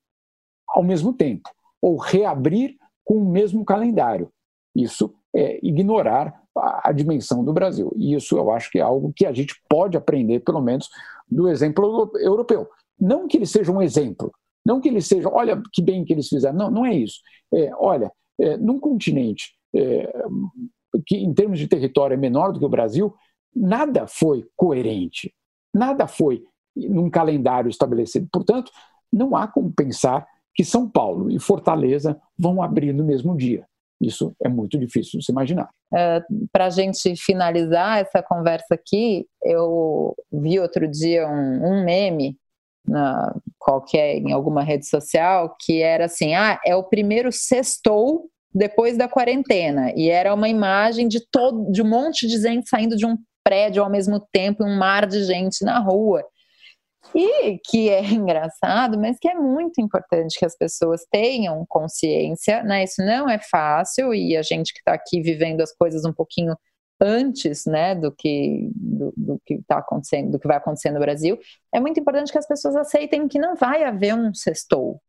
ao 0.69 0.81
mesmo 0.81 1.13
tempo 1.13 1.49
ou 1.81 1.97
reabrir 1.97 2.75
com 3.03 3.15
o 3.15 3.31
mesmo 3.31 3.65
calendário. 3.65 4.29
Isso 4.75 5.13
é 5.35 5.59
ignorar 5.65 6.41
a, 6.55 6.91
dimensão 6.91 7.43
do 7.43 7.53
Brasil. 7.53 7.91
E 7.97 8.13
isso 8.13 8.37
eu 8.37 8.51
acho 8.51 8.69
que 8.69 8.79
é 8.79 8.81
algo 8.81 9.13
que 9.15 9.25
a 9.25 9.33
gente 9.33 9.55
pode 9.69 9.97
aprender, 9.97 10.41
pelo 10.41 10.61
menos, 10.61 10.89
do 11.29 11.47
exemplo 11.47 12.11
europeu. 12.15 12.69
Não 12.99 13.27
que 13.27 13.37
ele 13.37 13.45
seja 13.45 13.71
um 13.71 13.81
exemplo, 13.81 14.31
não 14.65 14.79
que 14.79 14.87
ele 14.87 15.01
seja, 15.01 15.29
olha 15.29 15.61
que 15.73 15.81
bem 15.81 16.05
que 16.05 16.13
eles 16.13 16.27
fizeram. 16.27 16.57
Não, 16.57 16.71
não 16.71 16.85
é 16.85 16.93
isso. 16.93 17.19
É, 17.53 17.71
olha, 17.75 18.11
é, 18.39 18.57
num 18.57 18.79
continente 18.79 19.53
é, 19.75 20.13
que, 21.05 21.17
em 21.17 21.33
termos 21.33 21.57
de 21.57 21.67
território, 21.67 22.13
é 22.13 22.17
menor 22.17 22.51
do 22.51 22.59
que 22.59 22.65
o 22.65 22.69
Brasil, 22.69 23.13
nada 23.55 24.07
foi 24.07 24.45
coerente, 24.55 25.33
nada 25.73 26.07
foi 26.07 26.43
num 26.75 27.09
calendário 27.09 27.69
estabelecido. 27.69 28.27
Portanto, 28.31 28.71
não 29.11 29.35
há 29.35 29.47
como 29.47 29.73
pensar 29.73 30.25
que 30.53 30.63
São 30.63 30.89
Paulo 30.89 31.31
e 31.31 31.39
Fortaleza 31.39 32.19
vão 32.37 32.61
abrir 32.61 32.93
no 32.93 33.03
mesmo 33.03 33.35
dia. 33.35 33.65
Isso 34.01 34.35
é 34.43 34.49
muito 34.49 34.77
difícil 34.79 35.19
de 35.19 35.25
se 35.25 35.31
imaginar. 35.31 35.69
É, 35.93 36.21
Para 36.51 36.65
a 36.65 36.69
gente 36.69 37.15
finalizar 37.15 37.99
essa 37.99 38.23
conversa 38.23 38.73
aqui, 38.73 39.25
eu 39.43 40.15
vi 40.31 40.59
outro 40.59 40.87
dia 40.87 41.27
um, 41.27 41.65
um 41.65 41.85
meme 41.85 42.35
na 42.85 43.35
qualquer 43.59 44.15
em 44.15 44.31
alguma 44.31 44.63
rede 44.63 44.87
social 44.87 45.55
que 45.59 45.81
era 45.81 46.05
assim: 46.05 46.33
ah, 46.33 46.59
é 46.65 46.75
o 46.75 46.83
primeiro 46.83 47.31
sextou 47.31 48.27
depois 48.53 48.97
da 48.97 49.07
quarentena 49.07 49.93
e 49.95 50.09
era 50.09 50.33
uma 50.33 50.49
imagem 50.49 51.07
de 51.07 51.21
todo 51.31 51.71
de 51.71 51.81
um 51.81 51.87
monte 51.87 52.27
de 52.27 52.37
gente 52.41 52.67
saindo 52.67 52.97
de 52.97 53.05
um 53.05 53.15
prédio 53.43 53.83
ao 53.83 53.89
mesmo 53.89 54.19
tempo, 54.31 54.63
um 54.63 54.77
mar 54.77 55.07
de 55.07 55.23
gente 55.23 55.63
na 55.63 55.79
rua. 55.79 56.23
E 57.13 57.59
que 57.59 57.89
é 57.89 58.01
engraçado, 58.13 58.97
mas 58.99 59.17
que 59.19 59.27
é 59.27 59.35
muito 59.35 59.81
importante 59.81 60.37
que 60.37 60.45
as 60.45 60.57
pessoas 60.57 61.05
tenham 61.11 61.65
consciência, 61.67 62.63
né? 62.63 62.83
Isso 62.83 63.03
não 63.03 63.29
é 63.29 63.39
fácil 63.39 64.13
e 64.13 64.37
a 64.37 64.41
gente 64.41 64.73
que 64.73 64.79
está 64.79 64.93
aqui 64.93 65.21
vivendo 65.21 65.61
as 65.61 65.73
coisas 65.73 66.05
um 66.05 66.13
pouquinho 66.13 66.55
antes, 67.01 67.65
né, 67.65 67.95
do 67.95 68.11
que 68.11 68.69
do, 68.75 69.11
do 69.17 69.41
que 69.43 69.55
está 69.55 69.79
acontecendo, 69.79 70.31
do 70.31 70.39
que 70.39 70.47
vai 70.47 70.57
acontecer 70.57 70.91
no 70.91 70.99
Brasil, 70.99 71.39
é 71.73 71.79
muito 71.79 71.99
importante 71.99 72.31
que 72.31 72.37
as 72.37 72.47
pessoas 72.47 72.75
aceitem 72.75 73.27
que 73.27 73.39
não 73.39 73.55
vai 73.55 73.83
haver 73.83 74.13
um 74.13 74.31
sextou, 74.35 75.01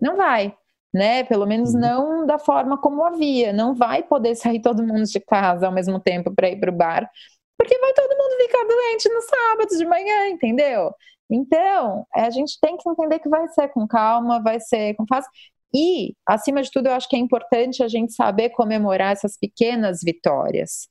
não 0.00 0.16
vai, 0.16 0.52
né? 0.92 1.22
Pelo 1.24 1.46
menos 1.46 1.74
uhum. 1.74 1.80
não 1.80 2.26
da 2.26 2.38
forma 2.38 2.76
como 2.78 3.04
havia, 3.04 3.52
não 3.52 3.74
vai 3.74 4.02
poder 4.02 4.34
sair 4.34 4.60
todo 4.60 4.82
mundo 4.82 5.04
de 5.04 5.20
casa 5.20 5.66
ao 5.66 5.72
mesmo 5.72 6.00
tempo 6.00 6.34
para 6.34 6.48
ir 6.48 6.58
para 6.58 6.70
o 6.70 6.76
bar 6.76 7.10
porque 7.58 7.78
vai 7.78 7.92
todo 7.92 8.16
mundo 8.16 8.42
ficar 8.42 8.64
doente 8.64 9.08
no 9.08 9.22
sábado 9.22 9.76
de 9.76 9.86
manhã, 9.86 10.28
entendeu? 10.28 10.92
Então, 11.30 12.06
a 12.14 12.30
gente 12.30 12.58
tem 12.60 12.76
que 12.76 12.88
entender 12.88 13.18
que 13.18 13.28
vai 13.28 13.48
ser 13.48 13.68
com 13.68 13.86
calma, 13.86 14.42
vai 14.42 14.60
ser 14.60 14.94
com 14.94 15.04
fácil. 15.06 15.30
E, 15.74 16.14
acima 16.26 16.62
de 16.62 16.70
tudo, 16.70 16.88
eu 16.88 16.92
acho 16.92 17.08
que 17.08 17.16
é 17.16 17.18
importante 17.18 17.82
a 17.82 17.88
gente 17.88 18.12
saber 18.14 18.50
comemorar 18.50 19.12
essas 19.12 19.36
pequenas 19.36 20.00
vitórias. 20.02 20.88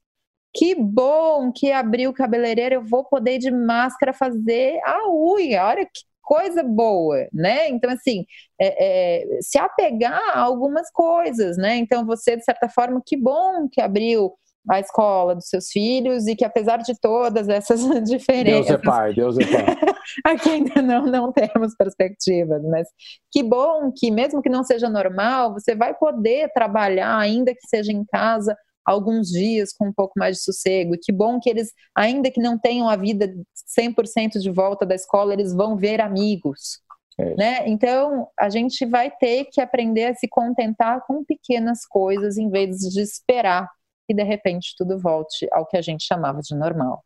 Que 0.54 0.76
bom 0.76 1.52
que 1.52 1.72
abriu 1.72 2.10
o 2.12 2.14
cabeleireiro, 2.14 2.76
eu 2.76 2.84
vou 2.84 3.04
poder 3.04 3.38
de 3.38 3.52
máscara 3.52 4.14
fazer 4.14 4.80
a 4.86 5.10
unha. 5.10 5.66
Olha 5.66 5.86
que 5.86 6.02
coisa 6.22 6.64
boa, 6.64 7.28
né? 7.32 7.70
Então, 7.70 7.90
assim, 7.92 8.26
é, 8.60 9.38
é, 9.38 9.42
se 9.42 9.58
apegar 9.58 10.20
a 10.34 10.40
algumas 10.40 10.92
coisas, 10.92 11.58
né? 11.58 11.78
Então, 11.78 12.06
você, 12.06 12.36
de 12.36 12.44
certa 12.44 12.68
forma, 12.68 13.02
que 13.06 13.16
bom 13.16 13.68
que 13.72 13.80
abriu 13.80 14.34
a 14.70 14.80
escola 14.80 15.36
dos 15.36 15.48
seus 15.48 15.68
filhos 15.70 16.28
e 16.28 16.36
que 16.36 16.46
apesar 16.46 16.78
de 16.78 16.94
todas 17.00 17.48
essas 17.50 17.82
diferenças. 18.04 18.68
Deus 18.68 18.70
é 18.70 18.78
pai, 18.78 19.14
Deus 19.14 19.38
é 19.38 19.46
pai. 19.46 19.76
aqui 20.24 20.50
ainda 20.50 20.82
não, 20.82 21.06
não 21.06 21.32
temos 21.32 21.76
perspectivas, 21.76 22.62
mas 22.64 22.88
que 23.32 23.44
bom 23.44 23.92
que, 23.96 24.12
mesmo 24.12 24.42
que 24.42 24.50
não 24.50 24.64
seja 24.64 24.90
normal, 24.90 25.54
você 25.54 25.76
vai 25.76 25.94
poder 25.94 26.52
trabalhar, 26.54 27.18
ainda 27.18 27.54
que 27.54 27.68
seja 27.68 27.92
em 27.92 28.06
casa, 28.06 28.56
alguns 28.86 29.30
dias 29.30 29.74
com 29.74 29.88
um 29.88 29.94
pouco 29.94 30.14
mais 30.18 30.38
de 30.38 30.44
sossego. 30.44 30.96
Que 31.02 31.12
bom 31.12 31.40
que 31.40 31.50
eles, 31.50 31.72
ainda 31.96 32.30
que 32.30 32.40
não 32.40 32.58
tenham 32.58 32.88
a 32.88 32.96
vida 32.96 33.34
100% 33.78 34.40
de 34.40 34.52
volta 34.52 34.86
da 34.86 34.94
escola, 34.94 35.34
eles 35.34 35.54
vão 35.54 35.76
ver 35.76 36.00
amigos. 36.00 36.80
É. 37.18 37.36
Né? 37.36 37.68
Então, 37.68 38.28
a 38.38 38.50
gente 38.50 38.86
vai 38.86 39.10
ter 39.10 39.46
que 39.46 39.60
aprender 39.60 40.06
a 40.06 40.16
se 40.16 40.28
contentar 40.28 41.02
com 41.08 41.24
pequenas 41.24 41.86
coisas 41.86 42.38
em 42.38 42.50
vez 42.50 42.78
de 42.78 43.02
esperar 43.02 43.70
e 44.10 44.14
de 44.14 44.24
repente 44.24 44.74
tudo 44.78 44.98
volte 44.98 45.48
ao 45.52 45.66
que 45.66 45.78
a 45.78 45.82
gente 45.82 46.06
chamava 46.06 46.40
de 46.42 46.56
normal. 46.56 47.04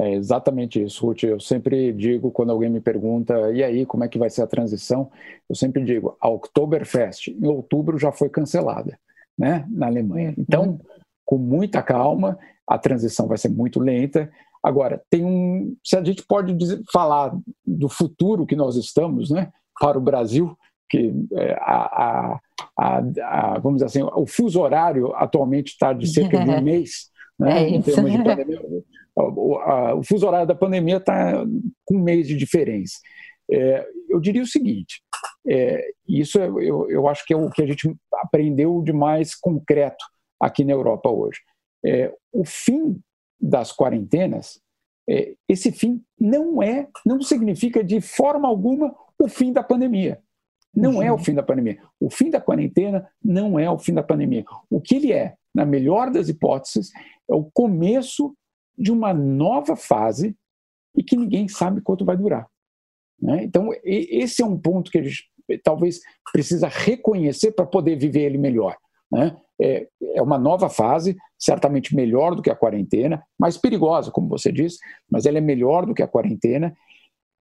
É 0.00 0.14
exatamente 0.14 0.82
isso, 0.82 1.06
Ruth. 1.06 1.22
Eu 1.24 1.38
sempre 1.38 1.92
digo, 1.92 2.30
quando 2.30 2.50
alguém 2.50 2.70
me 2.70 2.80
pergunta, 2.80 3.52
e 3.52 3.62
aí, 3.62 3.86
como 3.86 4.02
é 4.04 4.08
que 4.08 4.18
vai 4.18 4.30
ser 4.30 4.42
a 4.42 4.46
transição? 4.46 5.10
Eu 5.48 5.54
sempre 5.54 5.84
digo, 5.84 6.16
a 6.20 6.28
Oktoberfest, 6.28 7.28
em 7.28 7.46
outubro, 7.46 7.98
já 7.98 8.10
foi 8.10 8.28
cancelada, 8.28 8.98
né, 9.38 9.66
na 9.70 9.86
Alemanha. 9.86 10.34
Então, 10.36 10.64
uhum. 10.64 10.78
com 11.24 11.38
muita 11.38 11.82
calma, 11.82 12.38
a 12.66 12.78
transição 12.78 13.28
vai 13.28 13.38
ser 13.38 13.50
muito 13.50 13.78
lenta. 13.78 14.30
Agora, 14.62 15.02
tem 15.10 15.24
um. 15.24 15.76
Se 15.84 15.96
a 15.96 16.02
gente 16.02 16.24
pode 16.26 16.54
dizer, 16.54 16.80
falar 16.92 17.36
do 17.64 17.88
futuro 17.88 18.46
que 18.46 18.56
nós 18.56 18.76
estamos, 18.76 19.30
né, 19.30 19.52
para 19.78 19.98
o 19.98 20.02
Brasil, 20.02 20.56
que 20.92 21.10
é, 21.32 21.54
a, 21.54 22.34
a 22.34 22.40
a, 22.76 22.98
a, 22.98 23.58
vamos 23.58 23.82
dizer 23.82 23.86
assim, 23.86 24.02
o 24.02 24.26
fuso 24.26 24.60
horário 24.60 25.14
atualmente 25.14 25.72
está 25.72 25.92
de 25.92 26.06
cerca 26.06 26.42
de 26.42 26.50
um 26.50 26.60
mês. 26.62 27.10
Né, 27.38 27.64
é 27.64 27.68
isso. 27.78 27.90
O, 29.14 29.56
a, 29.58 29.94
o, 29.94 30.02
fuso 30.02 30.26
horário 30.26 30.46
da 30.46 30.54
pandemia 30.54 30.96
está 30.96 31.44
com 31.84 31.96
um 31.96 32.02
mês 32.02 32.26
de 32.26 32.36
diferença. 32.36 32.98
É, 33.50 33.86
eu 34.08 34.20
diria 34.20 34.42
o 34.42 34.46
seguinte: 34.46 35.02
é, 35.48 35.84
isso 36.08 36.40
é, 36.40 36.46
eu, 36.46 36.88
eu 36.90 37.08
acho 37.08 37.24
que 37.26 37.34
é 37.34 37.36
o 37.36 37.50
que 37.50 37.62
a 37.62 37.66
gente 37.66 37.94
aprendeu 38.14 38.80
de 38.82 38.92
mais 38.92 39.34
concreto 39.34 40.04
aqui 40.40 40.64
na 40.64 40.72
Europa 40.72 41.10
hoje. 41.10 41.40
É, 41.84 42.12
o 42.32 42.44
fim 42.44 43.00
das 43.40 43.72
quarentenas, 43.72 44.60
é, 45.08 45.34
esse 45.48 45.72
fim 45.72 46.00
não 46.18 46.62
é, 46.62 46.88
não 47.04 47.20
significa 47.20 47.82
de 47.82 48.00
forma 48.00 48.48
alguma 48.48 48.94
o 49.18 49.28
fim 49.28 49.52
da 49.52 49.62
pandemia. 49.62 50.20
Não 50.74 50.96
uhum. 50.96 51.02
é 51.02 51.12
o 51.12 51.18
fim 51.18 51.34
da 51.34 51.42
pandemia. 51.42 51.78
O 52.00 52.08
fim 52.08 52.30
da 52.30 52.40
quarentena 52.40 53.08
não 53.22 53.58
é 53.58 53.70
o 53.70 53.78
fim 53.78 53.92
da 53.92 54.02
pandemia. 54.02 54.44
O 54.70 54.80
que 54.80 54.94
ele 54.94 55.12
é, 55.12 55.34
na 55.54 55.66
melhor 55.66 56.10
das 56.10 56.28
hipóteses, 56.28 56.90
é 57.30 57.34
o 57.34 57.44
começo 57.52 58.34
de 58.76 58.90
uma 58.90 59.12
nova 59.12 59.76
fase 59.76 60.34
e 60.96 61.02
que 61.02 61.16
ninguém 61.16 61.46
sabe 61.48 61.80
quanto 61.80 62.04
vai 62.04 62.16
durar. 62.16 62.46
Né? 63.20 63.44
Então, 63.44 63.70
esse 63.84 64.42
é 64.42 64.46
um 64.46 64.58
ponto 64.58 64.90
que 64.90 64.98
a 64.98 65.02
gente 65.02 65.30
talvez 65.62 66.00
precisa 66.32 66.68
reconhecer 66.68 67.52
para 67.52 67.66
poder 67.66 67.96
viver 67.96 68.22
ele 68.22 68.38
melhor. 68.38 68.76
Né? 69.10 69.36
É, 69.60 69.88
é 70.14 70.22
uma 70.22 70.38
nova 70.38 70.70
fase, 70.70 71.16
certamente 71.38 71.94
melhor 71.94 72.34
do 72.34 72.42
que 72.42 72.50
a 72.50 72.56
quarentena, 72.56 73.22
mais 73.38 73.56
perigosa, 73.58 74.10
como 74.10 74.28
você 74.28 74.50
disse, 74.50 74.78
mas 75.10 75.26
ela 75.26 75.38
é 75.38 75.40
melhor 75.40 75.84
do 75.84 75.94
que 75.94 76.02
a 76.02 76.08
quarentena. 76.08 76.74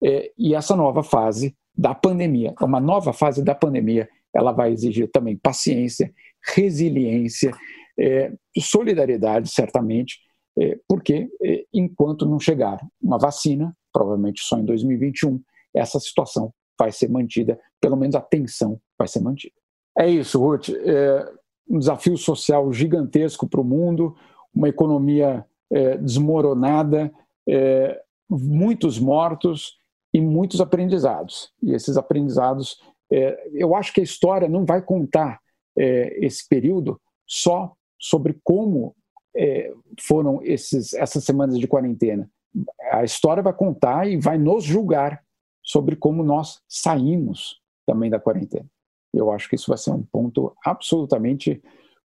É, 0.03 0.33
e 0.37 0.55
essa 0.55 0.75
nova 0.75 1.03
fase 1.03 1.55
da 1.81 1.95
pandemia, 1.95 2.53
é 2.61 2.65
uma 2.65 2.79
nova 2.79 3.11
fase 3.11 3.43
da 3.43 3.55
pandemia, 3.55 4.07
ela 4.35 4.53
vai 4.53 4.71
exigir 4.71 5.11
também 5.11 5.35
paciência, 5.35 6.13
resiliência, 6.55 7.53
é, 7.99 8.31
solidariedade, 8.59 9.49
certamente, 9.51 10.19
é, 10.59 10.79
porque 10.87 11.31
é, 11.43 11.65
enquanto 11.73 12.27
não 12.27 12.39
chegar 12.39 12.79
uma 13.03 13.19
vacina, 13.19 13.75
provavelmente 13.91 14.43
só 14.43 14.59
em 14.59 14.65
2021, 14.67 15.41
essa 15.73 15.99
situação 15.99 16.53
vai 16.79 16.93
ser 16.93 17.09
mantida, 17.09 17.59
pelo 17.81 17.97
menos 17.97 18.15
a 18.15 18.21
tensão 18.21 18.79
vai 18.99 19.09
ser 19.09 19.21
mantida. 19.21 19.55
É 19.99 20.07
isso, 20.07 20.39
Ruth. 20.39 20.69
É 20.69 21.33
um 21.67 21.79
desafio 21.79 22.19
social 22.19 22.71
gigantesco 22.75 23.49
para 23.49 23.61
o 23.61 23.65
mundo, 23.65 24.15
uma 24.55 24.69
economia 24.69 25.47
é, 25.73 25.97
desmoronada, 25.97 27.11
é, 27.49 28.03
muitos 28.29 28.99
mortos 28.99 29.80
e 30.13 30.21
muitos 30.21 30.61
aprendizados. 30.61 31.53
E 31.63 31.73
esses 31.73 31.97
aprendizados, 31.97 32.79
é, 33.13 33.49
eu 33.53 33.75
acho 33.75 33.93
que 33.93 34.01
a 34.01 34.05
história 34.05 34.49
não 34.49 34.65
vai 34.65 34.83
contar 34.83 35.41
é, 35.79 36.25
esse 36.25 36.47
período 36.49 37.01
só 37.27 37.73
sobre 37.99 38.39
como 38.43 38.95
é, 39.37 39.73
foram 40.01 40.41
esses, 40.43 40.93
essas 40.95 41.25
semanas 41.25 41.59
de 41.59 41.69
quarentena. 41.69 42.29
A 42.91 43.05
história 43.05 43.43
vai 43.43 43.53
contar 43.53 44.09
e 44.09 44.17
vai 44.17 44.37
nos 44.37 44.65
julgar 44.65 45.23
sobre 45.63 45.95
como 45.95 46.23
nós 46.23 46.61
saímos 46.69 47.61
também 47.87 48.11
da 48.11 48.19
quarentena. 48.19 48.67
Eu 49.13 49.31
acho 49.31 49.49
que 49.49 49.57
isso 49.57 49.71
vai 49.71 49.79
ser 49.79 49.91
um 49.91 50.03
ponto 50.03 50.53
absolutamente 50.65 51.63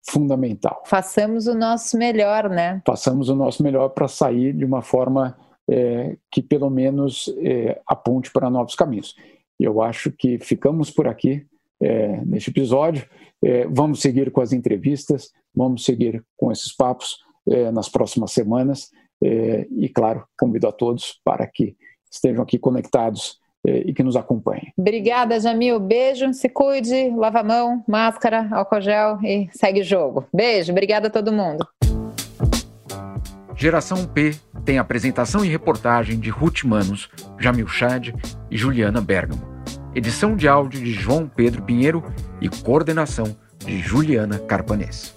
fundamental. 0.08 0.82
Façamos 0.86 1.46
o 1.46 1.54
nosso 1.54 1.96
melhor, 1.96 2.48
né? 2.48 2.82
Façamos 2.84 3.28
o 3.28 3.34
nosso 3.34 3.62
melhor 3.62 3.90
para 3.90 4.08
sair 4.08 4.52
de 4.52 4.64
uma 4.64 4.82
forma 4.82 5.36
é, 5.72 6.16
que 6.30 6.42
pelo 6.42 6.68
menos 6.68 7.34
é, 7.38 7.80
aponte 7.86 8.30
para 8.30 8.50
novos 8.50 8.74
caminhos. 8.74 9.14
Eu 9.58 9.80
acho 9.80 10.12
que 10.12 10.38
ficamos 10.38 10.90
por 10.90 11.08
aqui 11.08 11.46
é, 11.80 12.20
neste 12.26 12.50
episódio. 12.50 13.08
É, 13.42 13.66
vamos 13.66 14.00
seguir 14.02 14.30
com 14.30 14.42
as 14.42 14.52
entrevistas, 14.52 15.32
vamos 15.54 15.84
seguir 15.84 16.22
com 16.36 16.52
esses 16.52 16.76
papos 16.76 17.16
é, 17.48 17.70
nas 17.70 17.88
próximas 17.88 18.32
semanas. 18.32 18.90
É, 19.24 19.66
e, 19.70 19.88
claro, 19.88 20.24
convido 20.38 20.68
a 20.68 20.72
todos 20.72 21.18
para 21.24 21.46
que 21.46 21.74
estejam 22.10 22.42
aqui 22.42 22.58
conectados 22.58 23.40
e 23.64 23.94
que 23.94 24.02
nos 24.02 24.16
acompanhem. 24.16 24.72
Obrigada, 24.76 25.38
Jamil. 25.38 25.78
Beijo, 25.78 26.34
se 26.34 26.48
cuide, 26.48 27.10
lava 27.16 27.38
a 27.38 27.44
mão, 27.44 27.84
máscara, 27.86 28.48
álcool 28.50 28.80
gel 28.80 29.20
e 29.22 29.48
segue 29.52 29.82
o 29.82 29.84
jogo. 29.84 30.26
Beijo, 30.34 30.72
obrigada 30.72 31.06
a 31.06 31.10
todo 31.10 31.32
mundo. 31.32 31.64
Geração 33.62 34.04
P 34.04 34.34
tem 34.64 34.78
apresentação 34.78 35.44
e 35.44 35.48
reportagem 35.48 36.18
de 36.18 36.30
Ruth 36.30 36.64
Manos, 36.64 37.08
Jamil 37.38 37.68
Chad 37.68 38.08
e 38.50 38.58
Juliana 38.58 39.00
Bergamo. 39.00 39.40
Edição 39.94 40.34
de 40.34 40.48
áudio 40.48 40.80
de 40.80 40.92
João 40.92 41.28
Pedro 41.28 41.62
Pinheiro 41.62 42.02
e 42.40 42.48
coordenação 42.48 43.36
de 43.64 43.78
Juliana 43.78 44.40
Carpanês. 44.40 45.14